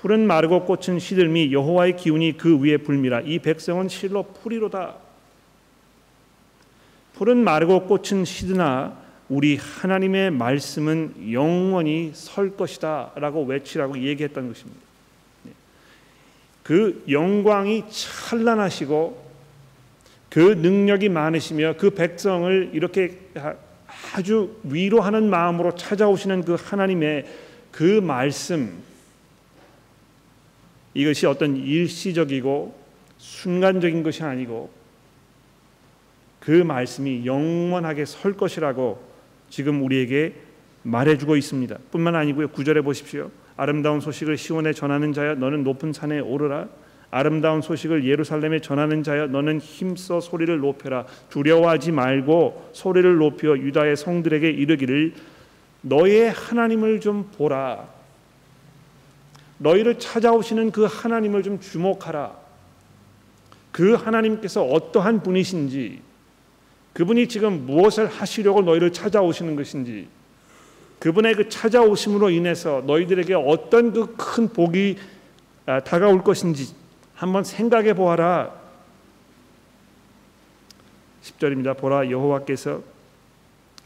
풀은 0.00 0.26
마르고 0.26 0.64
꽃은 0.64 0.98
시들미 0.98 1.52
여호와의 1.52 1.96
기운이 1.96 2.36
그 2.36 2.60
위에 2.60 2.78
불미라 2.78 3.20
이 3.20 3.38
백성은 3.38 3.88
실로 3.88 4.24
풀이로다 4.24 4.96
풀은 7.14 7.38
마르고 7.44 7.86
꽃은 7.86 8.24
시드나 8.24 9.04
우리 9.28 9.56
하나님의 9.56 10.32
말씀은 10.32 11.32
영원히 11.32 12.10
설 12.12 12.56
것이다라고 12.56 13.44
외치라고 13.44 13.98
얘기했던 13.98 14.48
것입니다. 14.48 14.80
네. 15.44 15.52
그 16.62 17.04
영광이 17.08 17.84
찬란하시고 17.88 19.23
그 20.34 20.40
능력이 20.40 21.10
많으시며 21.10 21.76
그 21.78 21.90
백성을 21.90 22.70
이렇게 22.72 23.20
아주 24.12 24.60
위로하는 24.64 25.30
마음으로 25.30 25.76
찾아오시는 25.76 26.44
그 26.44 26.56
하나님의 26.58 27.24
그 27.70 28.00
말씀 28.00 28.82
이것이 30.92 31.26
어떤 31.26 31.56
일시적이고 31.56 32.76
순간적인 33.16 34.02
것이 34.02 34.24
아니고 34.24 34.72
그 36.40 36.50
말씀이 36.50 37.24
영원하게 37.24 38.04
설 38.04 38.32
것이라고 38.32 39.00
지금 39.50 39.84
우리에게 39.84 40.34
말해주고 40.82 41.36
있습니다. 41.36 41.78
뿐만 41.92 42.16
아니고요. 42.16 42.48
구절에 42.48 42.80
보십시오. 42.80 43.30
아름다운 43.56 44.00
소식을 44.00 44.36
시온에 44.36 44.72
전하는 44.72 45.12
자야 45.12 45.34
너는 45.34 45.62
높은 45.62 45.92
산에 45.92 46.18
오르라 46.18 46.66
아름다운 47.14 47.62
소식을 47.62 48.04
예루살렘에 48.04 48.60
전하는 48.60 49.04
자여 49.04 49.28
너는 49.28 49.60
힘써 49.60 50.20
소리를 50.20 50.58
높여라 50.58 51.06
두려워하지 51.30 51.92
말고 51.92 52.70
소리를 52.72 53.16
높여 53.18 53.56
유다의 53.56 53.96
성들에게 53.96 54.50
이르기를 54.50 55.14
너의 55.82 56.32
하나님을 56.32 56.98
좀 56.98 57.30
보라 57.38 57.86
너희를 59.58 60.00
찾아오시는 60.00 60.72
그 60.72 60.84
하나님을 60.84 61.44
좀 61.44 61.60
주목하라. 61.60 62.32
그 63.70 63.94
하나님께서 63.94 64.64
어떠한 64.64 65.22
분이신지, 65.22 66.00
그분이 66.92 67.28
지금 67.28 67.64
무엇을 67.66 68.08
하시려고 68.08 68.62
너희를 68.62 68.92
찾아오시는 68.92 69.56
것인지, 69.56 70.08
그분의 70.98 71.34
그 71.34 71.48
찾아오심으로 71.48 72.30
인해서 72.30 72.82
너희들에게 72.86 73.34
어떤 73.34 73.92
그 73.92 74.16
큰 74.16 74.48
복이 74.48 74.96
아, 75.66 75.80
다가올 75.80 76.22
것인지 76.22 76.74
한번 77.14 77.44
생각해 77.44 77.94
보아라. 77.94 78.52
10절입니다. 81.22 81.76
보라 81.78 82.10
여호와께서 82.10 82.82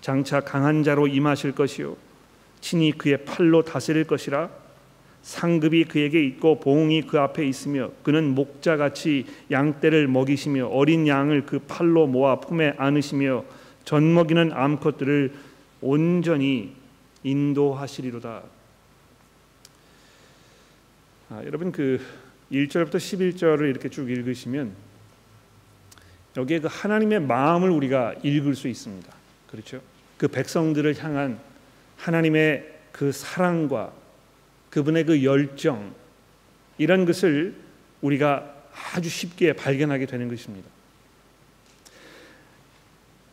장차 0.01 0.41
강한 0.41 0.83
자로 0.83 1.07
임하실 1.07 1.53
것이요 1.53 1.97
친히 2.61 2.93
그의 2.93 3.25
팔로 3.25 3.63
다스릴 3.63 4.05
것이라 4.05 4.51
상급이 5.23 5.85
그에게 5.85 6.25
있고 6.25 6.59
보응이 6.61 7.03
그 7.03 7.19
앞에 7.19 7.47
있으며 7.47 7.91
그는 8.03 8.35
목자같이 8.35 9.27
양떼를 9.51 10.09
먹이시며 10.09 10.69
어린 10.69 11.07
양을 11.07 11.47
그 11.47 11.59
팔로 11.61 12.07
모아 12.07 12.41
품에 12.41 12.75
안으시며 12.79 13.45
젖먹이는 13.85 14.53
암컷들을 14.53 15.35
온전히 15.81 16.75
인도하시리로다. 17.23 18.43
아, 21.31 21.43
여러분 21.45 21.73
그 21.73 22.01
1절부터 22.53 22.97
11절을 22.97 23.69
이렇게 23.69 23.89
쭉 23.89 24.11
읽으시면 24.11 24.73
여기에 26.37 26.61
그 26.61 26.69
하나님의 26.71 27.21
마음을 27.21 27.71
우리가 27.71 28.15
읽을 28.23 28.55
수 28.55 28.69
있습니다. 28.69 29.13
그렇죠? 29.51 29.81
그 30.17 30.29
백성들을 30.29 31.03
향한 31.03 31.39
하나님의 31.97 32.79
그 32.93 33.13
사랑과 33.13 33.93
그분의 34.71 35.05
그 35.05 35.25
열정 35.25 35.95
이런 36.77 37.05
것을 37.05 37.55
우리가 38.01 38.55
아주 38.95 39.09
쉽게 39.09 39.55
발견하게 39.55 40.07
되는 40.07 40.29
것입니다. 40.29 40.69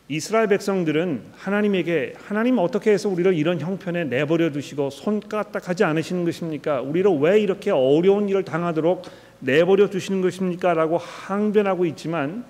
이스라엘 0.08 0.46
백성들은 0.46 1.22
하나님에게 1.36 2.14
하나님 2.16 2.58
어떻게 2.58 2.92
해서 2.92 3.08
우리를 3.08 3.34
이런 3.34 3.58
형편에 3.60 4.04
내버려 4.04 4.52
두시고 4.52 4.90
손까딱하지 4.90 5.82
않으시는 5.82 6.24
것입니까? 6.24 6.80
우리를 6.80 7.10
왜 7.18 7.40
이렇게 7.40 7.72
어려운 7.72 8.28
일을 8.28 8.44
당하도록 8.44 9.02
내버려 9.40 9.90
두시는 9.90 10.22
것입니까?라고 10.22 10.98
항변하고 10.98 11.86
있지만 11.86 12.44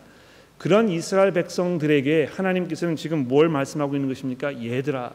그런 0.58 0.90
이스라엘 0.90 1.32
백성들에게 1.32 2.28
하나님께서는 2.30 2.94
지금 2.94 3.26
뭘 3.26 3.48
말씀하고 3.48 3.94
있는 3.94 4.08
것입니까? 4.08 4.62
얘들아, 4.62 5.12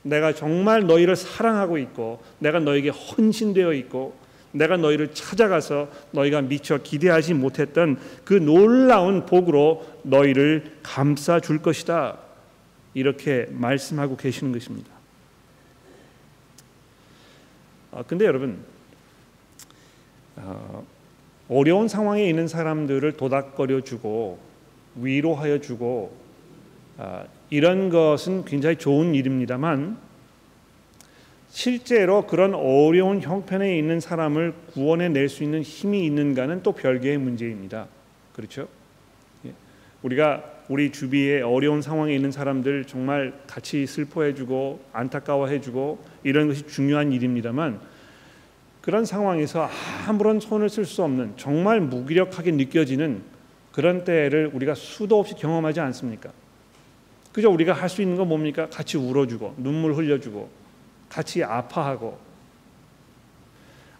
내가 0.00 0.32
정말 0.34 0.86
너희를 0.86 1.14
사랑하고 1.14 1.76
있고 1.76 2.22
내가 2.38 2.58
너에게 2.58 2.88
헌신되어 2.88 3.74
있고 3.74 4.14
내가 4.54 4.76
너희를 4.76 5.12
찾아가서 5.14 5.88
너희가 6.12 6.40
미처 6.42 6.78
기대하지 6.78 7.34
못했던 7.34 7.98
그 8.24 8.34
놀라운 8.34 9.26
복으로 9.26 9.84
너희를 10.02 10.78
감싸 10.82 11.40
줄 11.40 11.60
것이다. 11.60 12.18
이렇게 12.94 13.48
말씀하고 13.50 14.16
계시는 14.16 14.52
것입니다. 14.52 14.90
아, 17.90 18.04
근데 18.06 18.24
여러분 18.24 18.58
어, 20.36 20.86
어려운 21.48 21.88
상황에 21.88 22.28
있는 22.28 22.46
사람들을 22.46 23.12
도닥거려 23.12 23.80
주고 23.80 24.38
위로하여 24.94 25.60
주고 25.60 26.16
아, 26.96 27.24
이런 27.50 27.90
것은 27.90 28.44
굉장히 28.44 28.76
좋은 28.76 29.16
일입니다만 29.16 29.98
실제로 31.54 32.26
그런 32.26 32.52
어려운 32.52 33.20
형편에 33.22 33.78
있는 33.78 34.00
사람을 34.00 34.54
구원해 34.72 35.08
낼 35.08 35.28
수 35.28 35.44
있는 35.44 35.62
힘이 35.62 36.04
있는가는 36.04 36.64
또 36.64 36.72
별개의 36.72 37.16
문제입니다. 37.18 37.86
그렇죠? 38.34 38.66
예. 39.46 39.52
우리가 40.02 40.42
우리 40.68 40.90
주위에 40.90 41.42
어려운 41.42 41.80
상황에 41.80 42.12
있는 42.12 42.32
사람들 42.32 42.86
정말 42.86 43.32
같이 43.46 43.86
슬퍼해주고 43.86 44.80
안타까워해주고 44.92 46.04
이런 46.24 46.48
것이 46.48 46.66
중요한 46.66 47.12
일입니다만 47.12 47.78
그런 48.80 49.04
상황에서 49.04 49.70
아무런 50.08 50.40
손을 50.40 50.68
쓸 50.68 50.84
수 50.84 51.04
없는 51.04 51.34
정말 51.36 51.80
무기력하게 51.80 52.50
느껴지는 52.50 53.22
그런 53.70 54.02
때를 54.02 54.50
우리가 54.52 54.74
수도 54.74 55.20
없이 55.20 55.36
경험하지 55.36 55.78
않습니까? 55.78 56.30
그저 57.32 57.48
우리가 57.48 57.74
할 57.74 57.88
수 57.88 58.02
있는 58.02 58.16
건 58.16 58.26
뭡니까? 58.28 58.68
같이 58.70 58.96
울어주고 58.98 59.54
눈물 59.58 59.94
흘려주고 59.94 60.63
같이 61.14 61.44
아파하고 61.44 62.18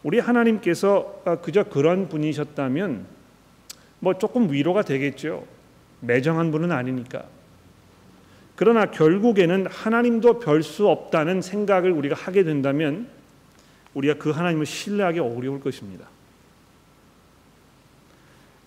우리 0.03 0.18
하나님께서 0.18 1.22
그저 1.42 1.62
그런 1.62 2.09
분이셨다면 2.09 3.07
뭐 4.00 4.18
조금 4.18 4.50
위로가 4.50 4.83
되겠죠. 4.83 5.46
매정한 6.00 6.50
분은 6.50 6.72
아니니까. 6.72 7.24
그러나 8.57 8.87
결국에는 8.87 9.66
하나님도 9.68 10.40
별 10.40 10.62
수 10.64 10.88
없다는 10.88 11.40
생각을 11.40 11.92
우리가 11.92 12.16
하게 12.16 12.42
된다면 12.42 13.09
우리가 13.94 14.14
그 14.14 14.31
하나님을 14.31 14.66
신뢰하기 14.66 15.20
어려울 15.20 15.61
것입니다. 15.61 16.09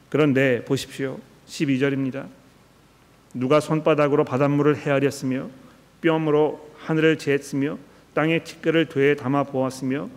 그런데 0.10 0.64
보십시오. 0.64 1.20
12절입니다. 1.48 2.28
누가 3.34 3.60
손바닥으로 3.60 4.24
바닷물을 4.24 4.78
헤아렸으며 4.78 5.50
뼘으로 6.00 6.72
하늘을 6.78 7.18
재했으며 7.18 7.78
땅에 8.17 8.39
티끌을 8.43 8.88
되에 8.88 9.15
담아 9.15 9.43
보았으며 9.43 10.10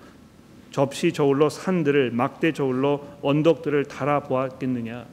접시 0.71 1.13
저울로 1.13 1.51
산들을 1.51 2.13
막대 2.13 2.55
저울로 2.55 3.07
언덕들을 3.21 3.85
달아 3.85 4.21
보았겠느냐. 4.21 5.05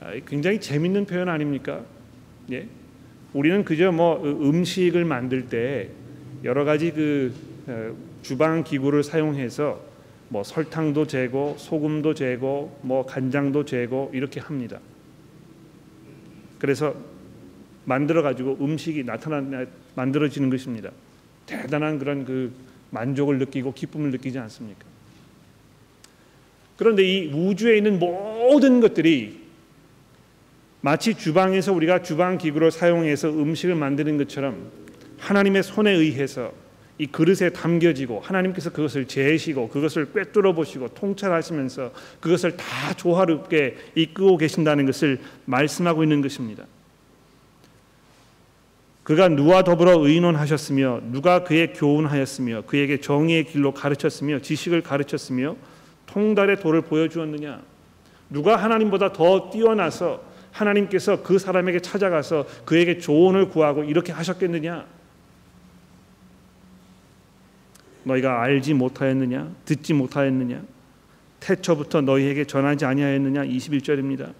아, 0.00 0.12
굉장히 0.26 0.60
재밌는 0.60 1.06
표현 1.06 1.30
아닙니까? 1.30 1.80
예. 2.52 2.68
우리는 3.32 3.64
그저 3.64 3.90
뭐 3.90 4.22
음식을 4.22 5.06
만들 5.06 5.48
때 5.48 5.88
여러 6.44 6.66
가지 6.66 6.92
그 6.92 7.32
어, 7.66 7.96
주방 8.20 8.64
기구를 8.64 9.02
사용해서 9.02 9.80
뭐 10.28 10.44
설탕도 10.44 11.06
재고 11.06 11.56
소금도 11.56 12.12
재고 12.12 12.78
뭐 12.82 13.06
간장도 13.06 13.64
재고 13.64 14.10
이렇게 14.12 14.40
합니다. 14.40 14.78
그래서 16.58 16.94
만들어 17.86 18.20
가지고 18.20 18.58
음식이 18.60 19.04
나타나 19.04 19.64
만들어지는 19.98 20.48
것입니다. 20.48 20.90
대단한 21.46 21.98
그런 21.98 22.24
그 22.24 22.52
만족을 22.90 23.38
느끼고 23.38 23.74
기쁨을 23.74 24.10
느끼지 24.12 24.38
않습니까? 24.38 24.84
그런데 26.76 27.02
이 27.02 27.32
우주에 27.32 27.76
있는 27.76 27.98
모든 27.98 28.80
것들이 28.80 29.40
마치 30.80 31.14
주방에서 31.14 31.72
우리가 31.72 32.02
주방 32.02 32.38
기구를 32.38 32.70
사용해서 32.70 33.30
음식을 33.30 33.74
만드는 33.74 34.16
것처럼 34.18 34.70
하나님의 35.18 35.64
손에 35.64 35.90
의해서 35.90 36.52
이 36.98 37.06
그릇에 37.06 37.50
담겨지고 37.50 38.20
하나님께서 38.20 38.70
그것을 38.70 39.06
재시고 39.06 39.68
그것을 39.68 40.12
꿰뚫어 40.12 40.52
보시고 40.52 40.88
통찰하시면서 40.94 41.92
그것을 42.20 42.56
다 42.56 42.94
조화롭게 42.94 43.76
이끌고 43.96 44.36
계신다는 44.36 44.86
것을 44.86 45.18
말씀하고 45.46 46.04
있는 46.04 46.22
것입니다. 46.22 46.64
그가 49.08 49.26
누와 49.30 49.64
더불어 49.64 50.06
의논하셨으며 50.06 51.00
누가 51.04 51.42
그의 51.42 51.72
교훈하였으며 51.72 52.64
그에게 52.66 53.00
정의의 53.00 53.44
길로 53.44 53.72
가르쳤으며 53.72 54.40
지식을 54.40 54.82
가르쳤으며 54.82 55.56
통달의 56.04 56.60
도를 56.60 56.82
보여주었느냐? 56.82 57.62
누가 58.28 58.56
하나님보다 58.56 59.14
더 59.14 59.48
뛰어나서 59.48 60.22
하나님께서 60.52 61.22
그 61.22 61.38
사람에게 61.38 61.80
찾아가서 61.80 62.44
그에게 62.66 62.98
조언을 62.98 63.48
구하고 63.48 63.82
이렇게 63.82 64.12
하셨겠느냐? 64.12 64.84
너희가 68.02 68.42
알지 68.42 68.74
못하였느냐? 68.74 69.50
듣지 69.64 69.94
못하였느냐? 69.94 70.62
태초부터 71.40 72.02
너희에게 72.02 72.44
전하지 72.44 72.84
아니하였느냐? 72.84 73.44
21절입니다. 73.44 74.34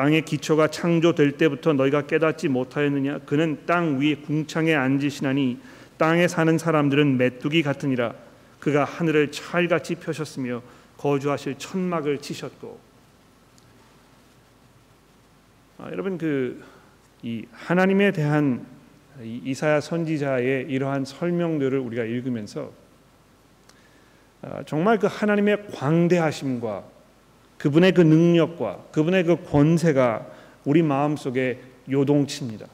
땅의 0.00 0.22
기초가 0.22 0.68
창조될 0.68 1.32
때부터 1.32 1.74
너희가 1.74 2.06
깨닫지 2.06 2.48
못하였느냐? 2.48 3.18
그는 3.26 3.58
땅 3.66 4.00
위에 4.00 4.16
궁창에 4.16 4.74
앉으시나니 4.74 5.58
땅에 5.98 6.26
사는 6.26 6.56
사람들은 6.56 7.18
메뚜기 7.18 7.62
같으니라. 7.62 8.14
그가 8.60 8.84
하늘을 8.84 9.30
찰같이 9.30 9.96
펴셨으며 9.96 10.62
거주하실 10.96 11.56
천막을 11.58 12.18
치셨고. 12.18 12.80
아, 15.78 15.90
여러분 15.90 16.16
그 16.16 16.80
이 17.22 17.44
하나님에 17.52 18.12
대한 18.12 18.66
이사야 19.22 19.80
선지자의 19.80 20.66
이러한 20.70 21.04
설명들을 21.04 21.78
우리가 21.78 22.04
읽으면서 22.04 22.72
아, 24.40 24.62
정말 24.64 24.98
그 24.98 25.06
하나님의 25.06 25.66
광대하심과 25.74 26.84
그분의 27.60 27.92
그 27.92 28.00
능력과 28.00 28.86
그분의 28.90 29.24
그 29.24 29.44
권세가 29.44 30.26
우리 30.64 30.82
마음속에 30.82 31.60
요동칩니다. 31.90 32.66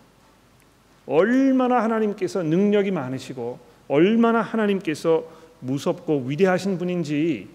얼마나 1.06 1.82
하나님께서 1.82 2.44
능력이 2.44 2.92
많으시고 2.92 3.58
얼마나 3.88 4.42
하나님께서 4.42 5.24
무섭고 5.58 6.26
위대하신 6.26 6.78
분인지 6.78 7.48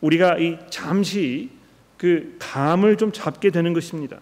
우리가 0.00 0.38
이 0.38 0.58
잠시 0.70 1.50
그 1.98 2.36
감을 2.38 2.96
좀 2.96 3.10
잡게 3.10 3.50
되는 3.50 3.72
것입니다. 3.72 4.20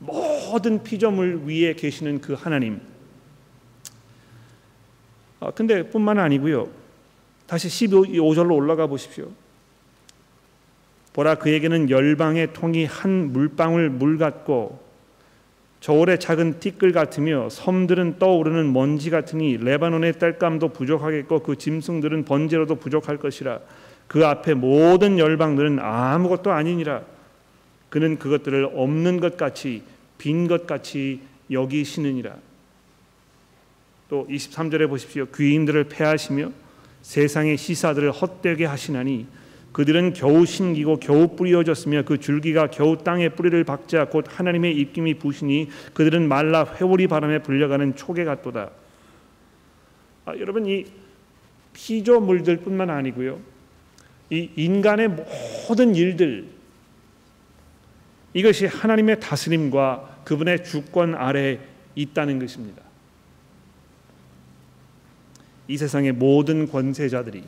모든 0.00 0.82
피조물 0.82 1.42
위에 1.44 1.74
계시는 1.74 2.20
그 2.20 2.32
하나님. 2.32 2.80
아, 5.38 5.52
근데 5.52 5.88
뿐만 5.88 6.18
아니고요. 6.18 6.68
다시 7.46 7.68
15절로 7.68 8.56
올라가 8.56 8.88
보십시오. 8.88 9.30
보라 11.18 11.34
그에게는 11.34 11.90
열방의 11.90 12.52
통이 12.52 12.84
한 12.84 13.32
물방울 13.32 13.90
물 13.90 14.18
같고 14.18 14.80
저울의 15.80 16.20
작은 16.20 16.60
티끌 16.60 16.92
같으며 16.92 17.48
섬들은 17.50 18.20
떠오르는 18.20 18.72
먼지 18.72 19.10
같으니 19.10 19.56
레바논의 19.56 20.12
땔감도 20.20 20.68
부족하겠고 20.68 21.40
그 21.40 21.58
짐승들은 21.58 22.24
번제로도 22.24 22.76
부족할 22.76 23.16
것이라. 23.16 23.58
그 24.06 24.24
앞에 24.24 24.54
모든 24.54 25.18
열방들은 25.18 25.80
아무것도 25.80 26.52
아니니라. 26.52 27.02
그는 27.90 28.16
그것들을 28.20 28.70
없는 28.76 29.18
것 29.18 29.36
같이 29.36 29.82
빈 30.18 30.46
것 30.46 30.68
같이 30.68 31.22
여기시느니라. 31.50 32.36
또 34.08 34.24
23절에 34.30 34.88
보십시오. 34.88 35.26
귀인들을 35.34 35.82
패하시며 35.88 36.52
세상의 37.02 37.56
시사들을 37.56 38.12
헛되게 38.12 38.66
하시나니 38.66 39.26
그들은 39.78 40.12
겨우 40.12 40.44
심기고 40.44 40.96
겨우 40.96 41.36
뿌리어졌으며 41.36 42.02
그 42.02 42.18
줄기가 42.18 42.66
겨우 42.66 42.98
땅에 42.98 43.28
뿌리를 43.28 43.62
박자 43.62 44.06
곧 44.06 44.24
하나님의 44.28 44.76
입김이 44.76 45.14
부시니 45.14 45.68
그들은 45.94 46.26
말라 46.26 46.64
회오리 46.64 47.06
바람에 47.06 47.44
불려가는 47.44 47.94
초계 47.94 48.24
같도다. 48.24 48.70
아, 50.24 50.36
여러분 50.36 50.66
이 50.66 50.84
피조물들뿐만 51.74 52.90
아니고요. 52.90 53.38
이 54.30 54.50
인간의 54.56 55.10
모든 55.68 55.94
일들 55.94 56.48
이것이 58.34 58.66
하나님의 58.66 59.20
다스림과 59.20 60.22
그분의 60.24 60.64
주권 60.64 61.14
아래 61.14 61.60
있다는 61.94 62.40
것입니다. 62.40 62.82
이 65.68 65.76
세상의 65.76 66.14
모든 66.14 66.66
권세자들이 66.68 67.44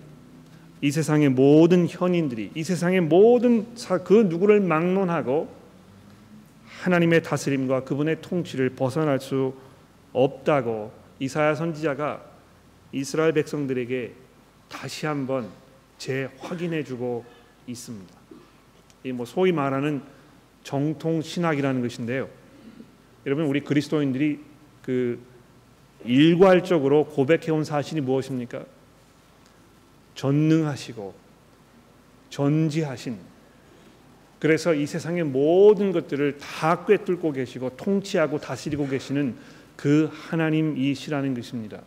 이 0.83 0.91
세상의 0.91 1.29
모든 1.29 1.87
현인들이 1.89 2.53
이 2.55 2.65
세상의 2.65 3.03
모든 3.03 3.67
그 4.05 4.15
누구를 4.15 4.61
막론하고 4.61 5.49
하나님의 6.67 7.23
다스림과 7.23 7.85
그분의 7.85 8.23
통치를 8.23 8.71
벗어날 8.71 9.21
수 9.21 9.55
없다고 10.13 10.93
이사야 11.19 11.55
선지자가 11.55 12.25
이스라엘 12.93 13.33
백성들에게 13.33 14.13
다시 14.69 15.07
한번 15.07 15.49
재확인해 15.99 16.85
주고 16.85 17.25
있습니다. 17.67 18.15
이 19.05 19.13
뭐 19.13 19.27
소위 19.27 19.53
말하는 19.53 20.03
정통 20.63 21.23
신학이라는 21.23 21.81
것인데요. 21.83 22.29
여러분 23.27 23.47
우리 23.47 23.61
그리스도인들이 23.61 24.41
그 24.83 25.19
일괄적으로 26.05 27.05
고백해 27.07 27.51
온 27.51 27.65
사실이 27.65 28.01
무엇입니까? 28.01 28.65
전능하시고 30.15 31.15
전지하신 32.31 33.19
그래서 34.39 34.73
이 34.73 34.87
세상의 34.87 35.25
모든 35.25 35.93
것들을 35.93 36.39
다 36.39 36.87
꿰뚫고 36.87 37.33
계시고 37.33 37.77
통치하고 37.77 38.41
다스리고 38.41 38.89
계시는 38.89 39.37
그 39.77 40.11
하나님이시라는 40.13 41.35
것입니다. 41.35 41.83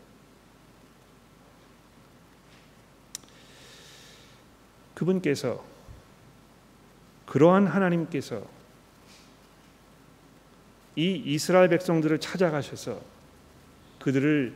그분께서 4.94 5.64
그러한 7.26 7.66
하나님께서 7.66 8.46
이 10.96 11.22
이스라엘 11.26 11.70
백성들을 11.70 12.20
찾아가셔서 12.20 13.02
그들을 14.00 14.54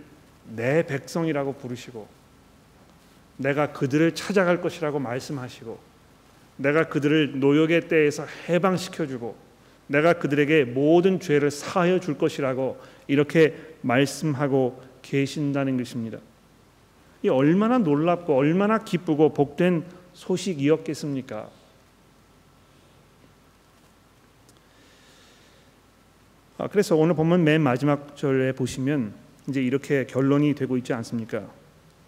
내 0.50 0.86
백성이라고 0.86 1.54
부르시고 1.54 2.17
내가 3.38 3.72
그들을 3.72 4.16
찾아갈 4.16 4.62
것이라고 4.62 5.00
말씀하시고 5.00 5.80
내가 6.58 6.90
그들을 6.90 7.40
노역의 7.40 7.88
때에서 7.88 8.26
해방시켜 8.50 9.06
주고 9.08 9.36
내가 9.88 10.14
그들에게 10.14 10.66
모든 10.66 11.20
죄를 11.20 11.50
사하여 11.52 12.00
줄 12.00 12.18
것이라고 12.18 12.80
이렇게 13.08 13.56
말씀하고 13.82 14.82
계신다는 15.02 15.78
것입니다. 15.78 16.18
이 17.22 17.30
얼마나 17.30 17.78
놀랍고 17.78 18.36
얼마나 18.36 18.80
기쁘고 18.80 19.34
복된 19.34 19.86
소식이었겠습니까? 20.14 21.50
아, 26.60 26.68
그래서 26.68 26.96
오늘 26.96 27.16
보면 27.16 27.44
맨 27.44 27.62
마지막 27.62 28.18
절에 28.18 28.52
보시면 28.52 29.14
이제 29.48 29.62
이렇게 29.62 30.06
결론이 30.06 30.56
되고 30.56 30.76
있지 30.78 30.92
않습니까? 30.92 31.48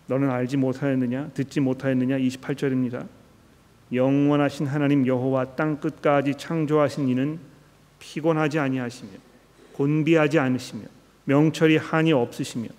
너는 0.10 0.32
알지 0.32 0.58
못하였느냐? 0.58 1.30
듣지 1.36 1.60
못하였느냐? 1.60 2.18
28절입니다. 2.18 3.06
영원하신 3.94 4.66
하나님 4.66 5.06
여호와 5.06 5.56
땅 5.56 5.80
끝까지 5.80 6.34
창조하신 6.34 7.08
이는 7.10 7.40
피곤하지 8.00 8.58
아니하시며 8.58 9.12
곤비하지 9.74 10.40
않으시며 10.40 10.86
명철이 11.26 11.78
한이 11.78 12.12
없으시며 12.12 12.70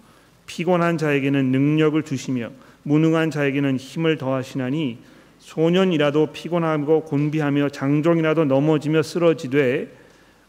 피곤한 0.47 0.99
자에게는 0.99 1.53
능력을 1.53 2.03
주시며 2.03 2.51
무능한 2.83 3.31
자에게는 3.31 3.77
힘을 3.77 4.19
더하시나니 4.19 4.99
소년이라도 5.39 6.33
피곤하고 6.33 7.05
곤비하며 7.05 7.69
장종이라도 7.69 8.47
넘어지며 8.47 9.03
쓰러지되 9.03 9.89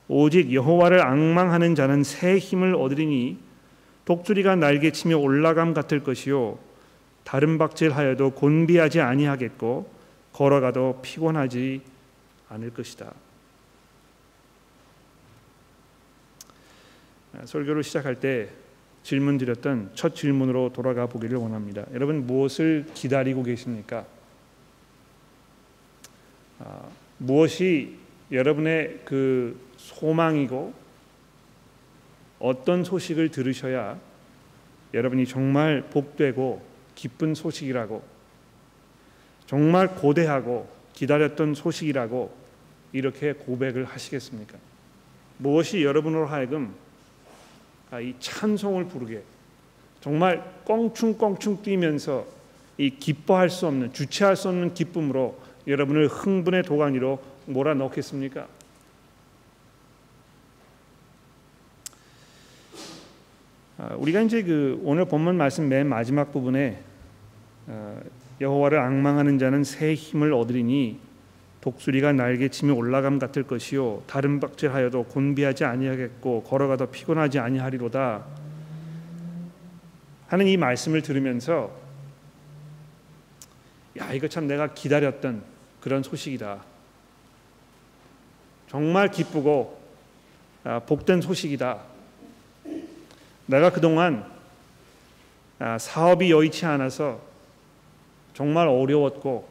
오직 0.07 0.51
여호와를 0.51 0.99
앙망하는 1.05 1.75
자는 1.75 2.03
새 2.03 2.39
힘을 2.39 2.73
얻으리니 2.73 3.37
독수리가 4.05 4.55
날개치며 4.55 5.17
올라감 5.17 5.75
같을 5.75 6.03
것이요 6.03 6.70
다른 7.23 7.57
박질하여도 7.57 8.31
곤비하지 8.31 9.01
아니하겠고 9.01 9.89
걸어가도 10.33 10.99
피곤하지 11.01 11.81
않을 12.49 12.73
것이다. 12.73 13.13
아, 17.33 17.45
설교를 17.45 17.83
시작할 17.83 18.19
때 18.19 18.49
질문 19.03 19.37
드렸던 19.37 19.91
첫 19.95 20.15
질문으로 20.15 20.71
돌아가 20.73 21.07
보기를 21.07 21.37
원합니다. 21.37 21.85
여러분 21.93 22.27
무엇을 22.27 22.85
기다리고 22.93 23.43
계십니까? 23.43 24.05
아, 26.59 26.87
무엇이 27.17 27.97
여러분의 28.31 29.01
그 29.05 29.59
소망이고 29.77 30.73
어떤 32.39 32.83
소식을 32.83 33.29
들으셔야 33.29 33.99
여러분이 34.93 35.25
정말 35.25 35.83
복되고 35.89 36.70
기쁜 36.95 37.35
소식이라고 37.35 38.03
정말 39.47 39.95
고대하고 39.95 40.69
기다렸던 40.93 41.55
소식이라고 41.55 42.31
이렇게 42.93 43.33
고백을 43.33 43.85
하시겠습니까? 43.85 44.57
무엇이 45.37 45.83
여러분으로 45.83 46.27
하여금 46.27 46.73
아, 47.89 47.99
이 47.99 48.15
찬송을 48.19 48.85
부르게 48.85 49.23
정말 49.99 50.43
껑충껑충 50.65 51.61
뛰면서 51.61 52.25
이 52.77 52.89
기뻐할 52.89 53.49
수 53.49 53.67
없는 53.67 53.93
주체할 53.93 54.35
수 54.35 54.49
없는 54.49 54.73
기쁨으로 54.73 55.37
여러분을 55.67 56.07
흥분의 56.07 56.63
도가니로 56.63 57.21
몰아넣겠습니까? 57.45 58.47
우리가 63.97 64.21
이제 64.21 64.43
그 64.43 64.79
오늘 64.83 65.05
본문 65.05 65.37
말씀 65.37 65.67
맨 65.67 65.87
마지막 65.87 66.31
부분에 66.31 66.83
어, 67.65 67.99
여호와를 68.39 68.79
앙망하는 68.79 69.39
자는 69.39 69.63
새 69.63 69.95
힘을 69.95 70.33
얻으리니 70.33 70.99
독수리가 71.61 72.13
날개 72.13 72.49
치며 72.49 72.73
올라감 72.73 73.17
같을 73.17 73.43
것이요 73.43 74.03
다른 74.05 74.39
박질하여도 74.39 75.05
곤비하지 75.05 75.65
아니하겠고 75.65 76.43
걸어가도 76.43 76.91
피곤하지 76.91 77.39
아니하리로다. 77.39 78.23
하는 80.27 80.47
이 80.47 80.57
말씀을 80.57 81.01
들으면서 81.01 81.71
야 83.97 84.13
이거 84.13 84.27
참 84.27 84.47
내가 84.47 84.73
기다렸던 84.73 85.43
그런 85.81 86.03
소식이다. 86.03 86.63
정말 88.67 89.09
기쁘고 89.09 89.81
아, 90.63 90.79
복된 90.79 91.21
소식이다 91.21 91.90
내가 93.51 93.69
그동안 93.69 94.25
아, 95.59 95.77
사업이 95.77 96.31
여의치 96.31 96.65
않아서 96.65 97.21
정말 98.33 98.69
어려웠고 98.69 99.45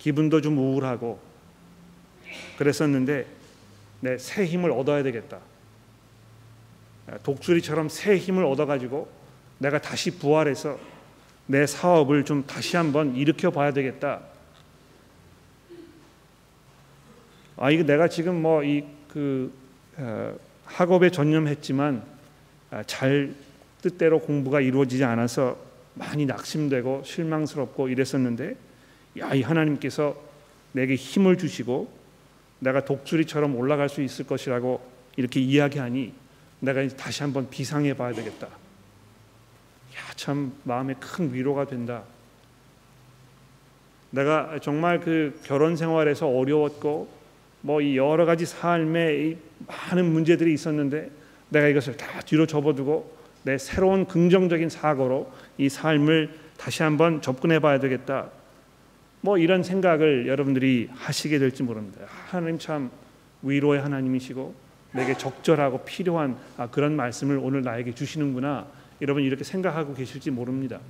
기분도 0.00 0.40
좀 0.40 0.58
우울하고 0.58 1.20
그랬었는데 2.58 3.26
내 4.00 4.16
새 4.18 4.44
힘을 4.44 4.72
얻어야 4.72 5.04
되겠다. 5.04 5.38
아, 7.06 7.18
독수리처럼 7.18 7.88
새 7.88 8.16
힘을 8.16 8.44
얻어가지고 8.44 9.08
내가 9.58 9.80
다시 9.80 10.18
부활해서 10.18 10.76
내 11.46 11.66
사업을 11.66 12.24
좀 12.24 12.44
다시 12.46 12.76
한번 12.76 13.14
일으켜 13.14 13.50
봐야 13.52 13.72
되겠다. 13.72 14.22
아 17.58 17.70
이거 17.70 17.84
내가 17.84 18.08
지금 18.08 18.42
뭐 18.42 18.64
이그 18.64 19.52
어, 19.98 20.34
학업에 20.64 21.10
전념했지만 21.10 22.02
아, 22.02 22.15
잘 22.86 23.34
뜻대로 23.82 24.20
공부가 24.20 24.60
이루어지지 24.60 25.04
않아서 25.04 25.56
많이 25.94 26.26
낙심되고 26.26 27.02
실망스럽고 27.04 27.88
이랬었는데 27.88 28.56
야 29.18 29.34
이 29.34 29.42
하나님께서 29.42 30.16
내게 30.72 30.94
힘을 30.94 31.38
주시고 31.38 31.90
내가 32.58 32.84
독수리처럼 32.84 33.56
올라갈 33.56 33.88
수 33.88 34.02
있을 34.02 34.26
것이라고 34.26 34.80
이렇게 35.16 35.40
이야기하니 35.40 36.12
내가 36.60 36.86
다시 36.88 37.22
한번 37.22 37.48
비상해 37.48 37.94
봐야 37.94 38.12
되겠다. 38.12 38.46
야, 38.46 40.00
참 40.16 40.52
마음에 40.64 40.94
큰 41.00 41.32
위로가 41.32 41.66
된다. 41.66 42.02
내가 44.10 44.58
정말 44.60 45.00
그 45.00 45.38
결혼 45.44 45.76
생활에서 45.76 46.28
어려웠고 46.28 47.08
뭐 47.62 47.80
이 47.80 47.96
여러 47.96 48.24
가지 48.26 48.46
삶에 48.46 49.36
많은 49.66 50.12
문제들이 50.12 50.52
있었는데 50.52 51.10
내가 51.48 51.68
이것을 51.68 51.96
다 51.96 52.20
뒤로 52.20 52.46
접어두고 52.46 53.16
내 53.44 53.58
새로운 53.58 54.06
긍정적인 54.06 54.68
사고로 54.68 55.30
이 55.58 55.68
삶을 55.68 56.30
다시 56.56 56.82
한번 56.82 57.22
접근해 57.22 57.60
봐야 57.60 57.78
되겠다. 57.78 58.30
뭐 59.20 59.38
이런 59.38 59.62
생각을 59.62 60.26
여러분들이 60.26 60.88
하시게 60.92 61.38
될지 61.38 61.62
모릅니다. 61.62 62.06
하나님 62.28 62.58
참 62.58 62.90
위로의 63.42 63.80
하나님이시고 63.80 64.54
내게 64.92 65.16
적절하고 65.16 65.84
필요한 65.84 66.36
아, 66.56 66.68
그런 66.68 66.96
말씀을 66.96 67.38
오늘 67.38 67.62
나에게 67.62 67.94
주시는구나. 67.94 68.66
여러분 69.02 69.22
이렇게 69.22 69.44
생각하고 69.44 69.94
계실지 69.94 70.30
모릅니다. 70.30 70.80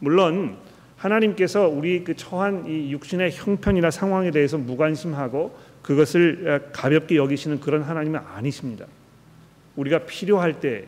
물론 0.00 0.56
하나님께서 0.96 1.68
우리 1.68 2.02
그 2.02 2.16
처한 2.16 2.66
이 2.66 2.90
육신의 2.92 3.32
형편이나 3.32 3.90
상황에 3.90 4.30
대해서 4.30 4.58
무관심하고 4.58 5.56
그것을 5.82 6.70
가볍게 6.72 7.16
여기시는 7.16 7.60
그런 7.60 7.82
하나님은 7.82 8.20
아니십니다. 8.34 8.86
우리가 9.78 10.00
필요할 10.00 10.60
때 10.60 10.84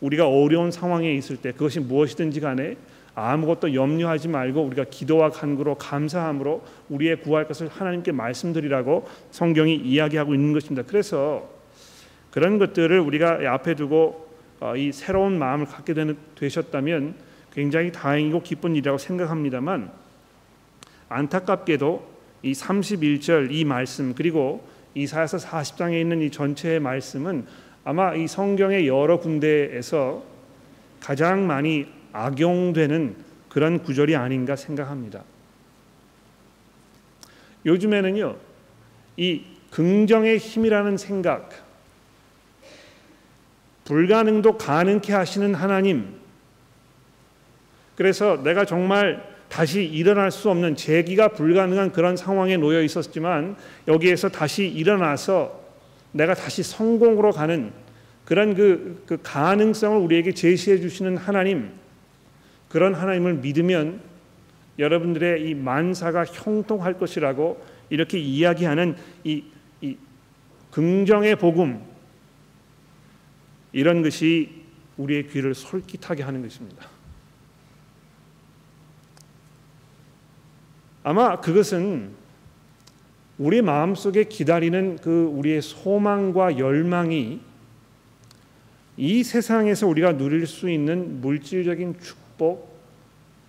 우리가 0.00 0.26
어려운 0.26 0.70
상황에 0.70 1.12
있을 1.14 1.36
때 1.36 1.52
그것이 1.52 1.78
무엇이든지 1.80 2.40
간에 2.40 2.76
아무것도 3.14 3.74
염려하지 3.74 4.28
말고 4.28 4.62
우리가 4.62 4.84
기도와 4.84 5.30
간구로 5.30 5.74
감사함으로 5.74 6.62
우리의 6.88 7.20
구할 7.20 7.46
것을 7.46 7.68
하나님께 7.68 8.12
말씀드리라고 8.12 9.06
성경이 9.30 9.76
이야기하고 9.76 10.34
있는 10.34 10.54
것입니다. 10.54 10.86
그래서 10.88 11.48
그런 12.30 12.58
것들을 12.58 12.98
우리가 12.98 13.40
앞에 13.52 13.74
두고 13.74 14.30
어, 14.60 14.76
이 14.76 14.92
새로운 14.92 15.38
마음을 15.38 15.66
갖게 15.66 15.92
되는, 15.92 16.16
되셨다면 16.36 17.14
굉장히 17.52 17.92
다행이고 17.92 18.42
기쁜 18.42 18.76
일이라고 18.76 18.98
생각합니다만 18.98 19.90
안타깝게도 21.08 22.08
이 22.42 22.52
31절 22.52 23.50
이 23.50 23.64
말씀 23.64 24.14
그리고 24.14 24.66
이사야서 24.94 25.38
40장에 25.38 26.00
있는 26.00 26.22
이 26.22 26.30
전체의 26.30 26.80
말씀은 26.80 27.46
아마 27.84 28.14
이 28.14 28.26
성경의 28.26 28.86
여러 28.86 29.18
군데에서 29.18 30.22
가장 31.00 31.46
많이 31.46 31.86
악용되는 32.12 33.16
그런 33.48 33.82
구절이 33.82 34.16
아닌가 34.16 34.56
생각합니다. 34.56 35.24
요즘에는요, 37.66 38.36
이 39.16 39.42
긍정의 39.70 40.38
힘이라는 40.38 40.96
생각, 40.96 41.50
불가능도 43.84 44.56
가능케 44.56 45.12
하시는 45.12 45.54
하나님, 45.54 46.20
그래서 47.96 48.42
내가 48.42 48.64
정말 48.64 49.28
다시 49.48 49.84
일어날 49.84 50.30
수 50.30 50.48
없는 50.48 50.76
재기가 50.76 51.28
불가능한 51.28 51.92
그런 51.92 52.16
상황에 52.16 52.56
놓여 52.56 52.80
있었지만 52.82 53.56
여기에서 53.88 54.28
다시 54.28 54.66
일어나서 54.68 55.59
내가 56.12 56.34
다시 56.34 56.62
성공으로 56.62 57.32
가는 57.32 57.72
그런 58.24 58.54
그, 58.54 59.02
그 59.06 59.18
가능성을 59.22 59.98
우리에게 59.98 60.32
제시해 60.32 60.80
주시는 60.80 61.16
하나님 61.16 61.72
그런 62.68 62.94
하나님을 62.94 63.34
믿으면 63.34 64.00
여러분들의 64.78 65.48
이 65.48 65.54
만사가 65.54 66.24
형통할 66.24 66.98
것이라고 66.98 67.64
이렇게 67.90 68.18
이야기하는 68.18 68.96
이, 69.24 69.44
이 69.80 69.96
긍정의 70.70 71.36
복음 71.36 71.84
이런 73.72 74.02
것이 74.02 74.62
우리의 74.96 75.28
귀를 75.28 75.54
솔깃하게 75.54 76.22
하는 76.22 76.42
것입니다. 76.42 76.86
아마 81.02 81.40
그것은 81.40 82.14
우리 83.40 83.62
마음속에 83.62 84.24
기다리는 84.24 84.98
그 84.98 85.24
우리의 85.24 85.62
소망과 85.62 86.58
열망이 86.58 87.40
이 88.98 89.24
세상에서 89.24 89.86
우리가 89.86 90.18
누릴 90.18 90.46
수 90.46 90.68
있는 90.68 91.22
물질적인 91.22 92.00
축복 92.00 92.68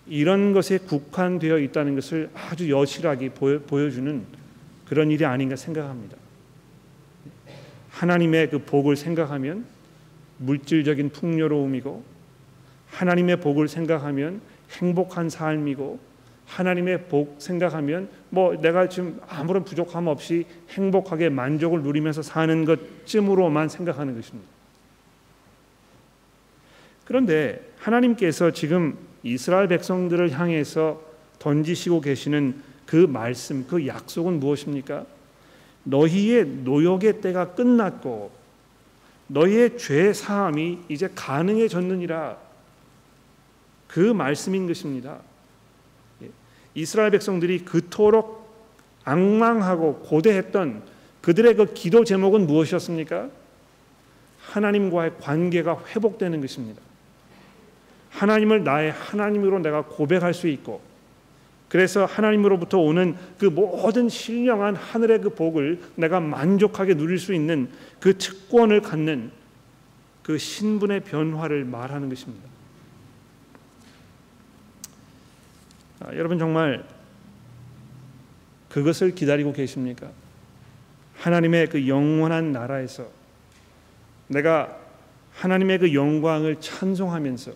이런 0.07 0.53
것에 0.53 0.77
국한되어 0.77 1.59
있다는 1.59 1.95
것을 1.95 2.29
아주 2.33 2.69
여실하게 2.71 3.31
보여주는 3.33 4.23
그런 4.85 5.11
일이 5.11 5.25
아닌가 5.25 5.57
생각합니다. 5.57 6.15
하나님의 7.89 8.49
그 8.49 8.59
복을 8.59 8.95
생각하면 8.95 9.65
물질적인 10.37 11.09
풍요로움이고 11.09 12.01
하나님의 12.91 13.41
복을 13.41 13.67
생각하면 13.67 14.39
행복한 14.71 15.29
삶이고 15.29 16.10
하나님의 16.51 17.05
복 17.05 17.37
생각하면 17.39 18.09
뭐 18.29 18.59
내가 18.59 18.89
지금 18.89 19.19
아무런 19.29 19.63
부족함 19.63 20.07
없이 20.07 20.45
행복하게 20.71 21.29
만족을 21.29 21.81
누리면서 21.81 22.21
사는 22.21 22.65
것쯤으로만 22.65 23.69
생각하는 23.69 24.15
것입니다. 24.15 24.49
그런데 27.05 27.61
하나님께서 27.79 28.51
지금 28.51 28.97
이스라엘 29.23 29.67
백성들을 29.67 30.31
향해서 30.31 31.01
던지시고 31.39 32.01
계시는 32.01 32.61
그 32.85 32.95
말씀, 32.95 33.65
그 33.65 33.87
약속은 33.87 34.39
무엇입니까? 34.39 35.05
너희의 35.83 36.45
노역의 36.45 37.21
때가 37.21 37.53
끝났고 37.53 38.31
너희의 39.27 39.77
죄 39.77 40.11
사함이 40.11 40.79
이제 40.89 41.09
가능해졌느니라. 41.15 42.37
그 43.87 43.99
말씀인 43.99 44.67
것입니다. 44.67 45.19
예. 46.75 46.81
이스라엘 46.81 47.11
백성들이 47.11 47.65
그토록 47.65 48.41
악망하고 49.03 49.99
고대했던 49.99 50.83
그들의 51.21 51.55
그 51.55 51.73
기도 51.73 52.03
제목은 52.03 52.47
무엇이었습니까? 52.47 53.29
하나님과의 54.41 55.13
관계가 55.19 55.83
회복되는 55.87 56.41
것입니다. 56.41 56.81
하나님을 58.09 58.63
나의 58.63 58.91
하나님으로 58.91 59.59
내가 59.59 59.85
고백할 59.85 60.33
수 60.33 60.47
있고 60.47 60.81
그래서 61.69 62.03
하나님으로부터 62.03 62.79
오는 62.79 63.15
그 63.37 63.45
모든 63.45 64.09
신령한 64.09 64.75
하늘의 64.75 65.21
그 65.21 65.29
복을 65.29 65.79
내가 65.95 66.19
만족하게 66.19 66.95
누릴 66.95 67.17
수 67.17 67.33
있는 67.33 67.69
그 68.01 68.17
특권을 68.17 68.81
갖는 68.81 69.31
그 70.21 70.37
신분의 70.37 71.05
변화를 71.05 71.63
말하는 71.63 72.09
것입니다. 72.09 72.45
아, 72.45 72.51
여러분 76.15 76.39
정말 76.39 76.83
그것을 78.69 79.13
기다리고 79.13 79.53
계십니까? 79.53 80.09
하나님의 81.17 81.67
그 81.67 81.87
영원한 81.87 82.51
나라에서 82.51 83.07
내가 84.27 84.77
하나님의 85.33 85.79
그 85.79 85.93
영광을 85.93 86.59
찬송하면서 86.59 87.51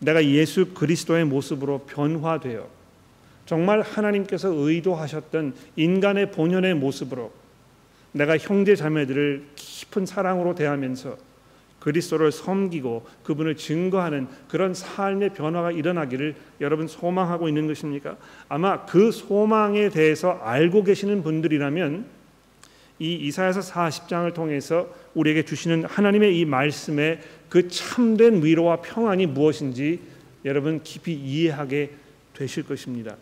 내가 0.00 0.24
예수 0.24 0.74
그리스도의 0.74 1.24
모습으로 1.24 1.80
변화되어 1.80 2.68
정말 3.46 3.80
하나님께서 3.80 4.48
의도하셨던 4.48 5.54
인간의 5.76 6.32
본연의 6.32 6.74
모습으로 6.74 7.32
내가 8.12 8.36
형제 8.36 8.74
자매들을 8.74 9.46
깊은 9.54 10.06
사랑으로 10.06 10.54
대하면서 10.54 11.16
그리스도를 11.86 12.32
섬기고 12.32 13.06
그분을 13.22 13.54
증거하는 13.54 14.26
그런 14.48 14.74
삶의 14.74 15.34
변화가 15.34 15.70
일어나기를 15.70 16.34
여러분 16.60 16.88
소망하고 16.88 17.46
있는 17.46 17.68
것입니까? 17.68 18.16
아마 18.48 18.84
그 18.86 19.12
소망에 19.12 19.88
대해서 19.90 20.32
알고 20.42 20.82
계시는 20.82 21.22
분들이라면 21.22 22.06
이 22.98 23.14
이사야서 23.14 23.60
40장을 23.60 24.34
통해서 24.34 24.92
우리에게 25.14 25.44
주시는 25.44 25.84
하나님의 25.84 26.36
이 26.36 26.44
말씀의 26.44 27.20
그 27.48 27.68
참된 27.68 28.42
위로와 28.42 28.80
평안이 28.80 29.26
무엇인지 29.26 30.00
여러분 30.44 30.82
깊이 30.82 31.14
이해하게 31.14 31.92
되실 32.34 32.64
것입니다. 32.64 33.14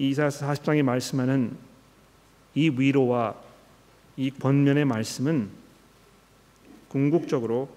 이사야서 0.00 0.48
40장에 0.48 0.82
말씀하는 0.82 1.56
이 2.56 2.70
위로와 2.70 3.51
이 4.16 4.30
권면의 4.30 4.84
말씀은 4.84 5.48
궁극적으로 6.88 7.68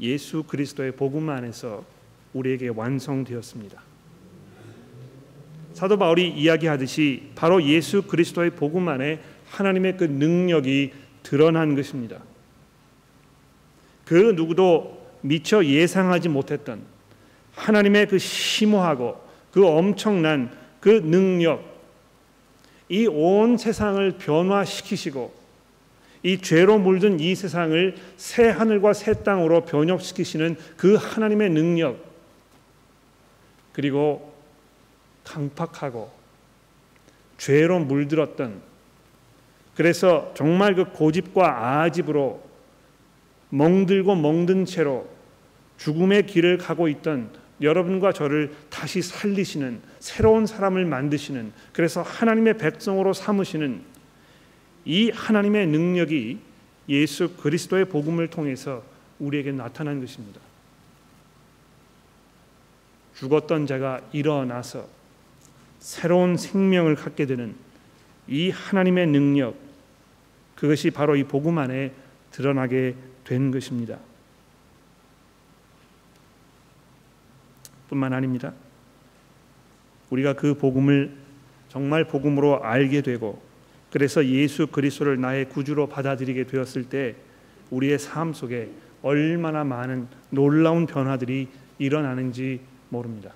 예수 0.00 0.42
그리스도의 0.42 0.92
복음 0.92 1.30
안에서 1.30 1.84
우리에게 2.34 2.68
완성되었습니다. 2.68 3.80
사도 5.74 5.98
바울이 5.98 6.28
이야기하듯이 6.28 7.30
바로 7.34 7.62
예수 7.62 8.02
그리스도의 8.02 8.50
복음 8.50 8.88
안에 8.88 9.20
하나님의 9.48 9.96
그 9.96 10.04
능력이 10.04 10.92
드러난 11.22 11.74
것입니다. 11.74 12.20
그 14.04 14.32
누구도 14.36 15.06
미처 15.22 15.64
예상하지 15.64 16.28
못했던 16.28 16.82
하나님의 17.54 18.08
그 18.08 18.18
심오하고 18.18 19.22
그 19.50 19.66
엄청난 19.66 20.50
그 20.80 20.88
능력, 20.88 21.72
이 22.88 23.06
온 23.06 23.56
세상을 23.56 24.18
변화시키시고 24.18 25.41
이 26.22 26.38
죄로 26.38 26.78
물든 26.78 27.18
이 27.20 27.34
세상을 27.34 27.96
새 28.16 28.48
하늘과 28.48 28.92
새 28.92 29.22
땅으로 29.22 29.64
변혁시키시는 29.64 30.56
그 30.76 30.94
하나님의 30.94 31.50
능력, 31.50 31.98
그리고 33.72 34.32
강팍하고 35.24 36.10
죄로 37.38 37.80
물들었던 37.80 38.60
그래서 39.74 40.32
정말 40.36 40.74
그 40.74 40.92
고집과 40.92 41.80
아집으로 41.80 42.42
멍들고 43.48 44.14
멍든 44.14 44.66
채로 44.66 45.08
죽음의 45.78 46.26
길을 46.26 46.58
가고 46.58 46.88
있던 46.88 47.30
여러분과 47.60 48.12
저를 48.12 48.52
다시 48.70 49.02
살리시는 49.02 49.80
새로운 49.98 50.46
사람을 50.46 50.84
만드시는 50.84 51.52
그래서 51.72 52.02
하나님의 52.02 52.58
백성으로 52.58 53.12
삼으시는 53.12 53.91
이 54.84 55.10
하나님의 55.10 55.66
능력이 55.68 56.38
예수 56.88 57.36
그리스도의 57.36 57.86
복음을 57.86 58.28
통해서 58.28 58.82
우리에게 59.18 59.52
나타난 59.52 60.00
것입니다. 60.00 60.40
죽었던 63.14 63.66
자가 63.66 64.00
일어나서 64.12 64.88
새로운 65.78 66.36
생명을 66.36 66.96
갖게 66.96 67.26
되는 67.26 67.54
이 68.26 68.50
하나님의 68.50 69.06
능력 69.08 69.56
그것이 70.56 70.90
바로 70.90 71.16
이 71.16 71.24
복음 71.24 71.58
안에 71.58 71.92
드러나게 72.30 72.94
된 73.24 73.50
것입니다. 73.50 73.98
뿐만 77.88 78.12
아닙니다. 78.12 78.52
우리가 80.10 80.34
그 80.34 80.54
복음을 80.54 81.14
정말 81.68 82.04
복음으로 82.04 82.64
알게 82.64 83.02
되고 83.02 83.42
그래서 83.92 84.24
예수 84.24 84.66
그리스도를 84.68 85.20
나의 85.20 85.50
구주로 85.50 85.86
받아들이게 85.86 86.44
되었을 86.46 86.84
때 86.84 87.14
우리의 87.70 87.98
삶 87.98 88.32
속에 88.32 88.70
얼마나 89.02 89.64
많은 89.64 90.08
놀라운 90.30 90.86
변화들이 90.86 91.48
일어나는지 91.78 92.60
모릅니다. 92.88 93.32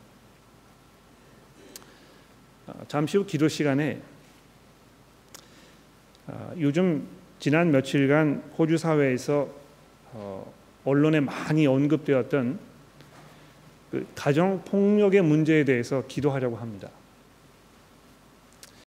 아, 2.66 2.73
잠시 2.88 3.19
후 3.19 3.27
기도 3.27 3.49
시간에 3.49 4.01
아, 6.27 6.53
요즘 6.59 7.07
지난 7.38 7.71
며칠간 7.71 8.53
호주 8.59 8.79
사회에서 8.79 9.49
어, 10.12 10.55
언론에 10.85 11.21
많이 11.21 11.66
언급되었던 11.66 12.59
그 13.90 14.07
가정 14.14 14.62
폭력의 14.64 15.21
문제에 15.23 15.64
대해서 15.64 16.05
기도하려고 16.09 16.57
합니다. 16.57 16.88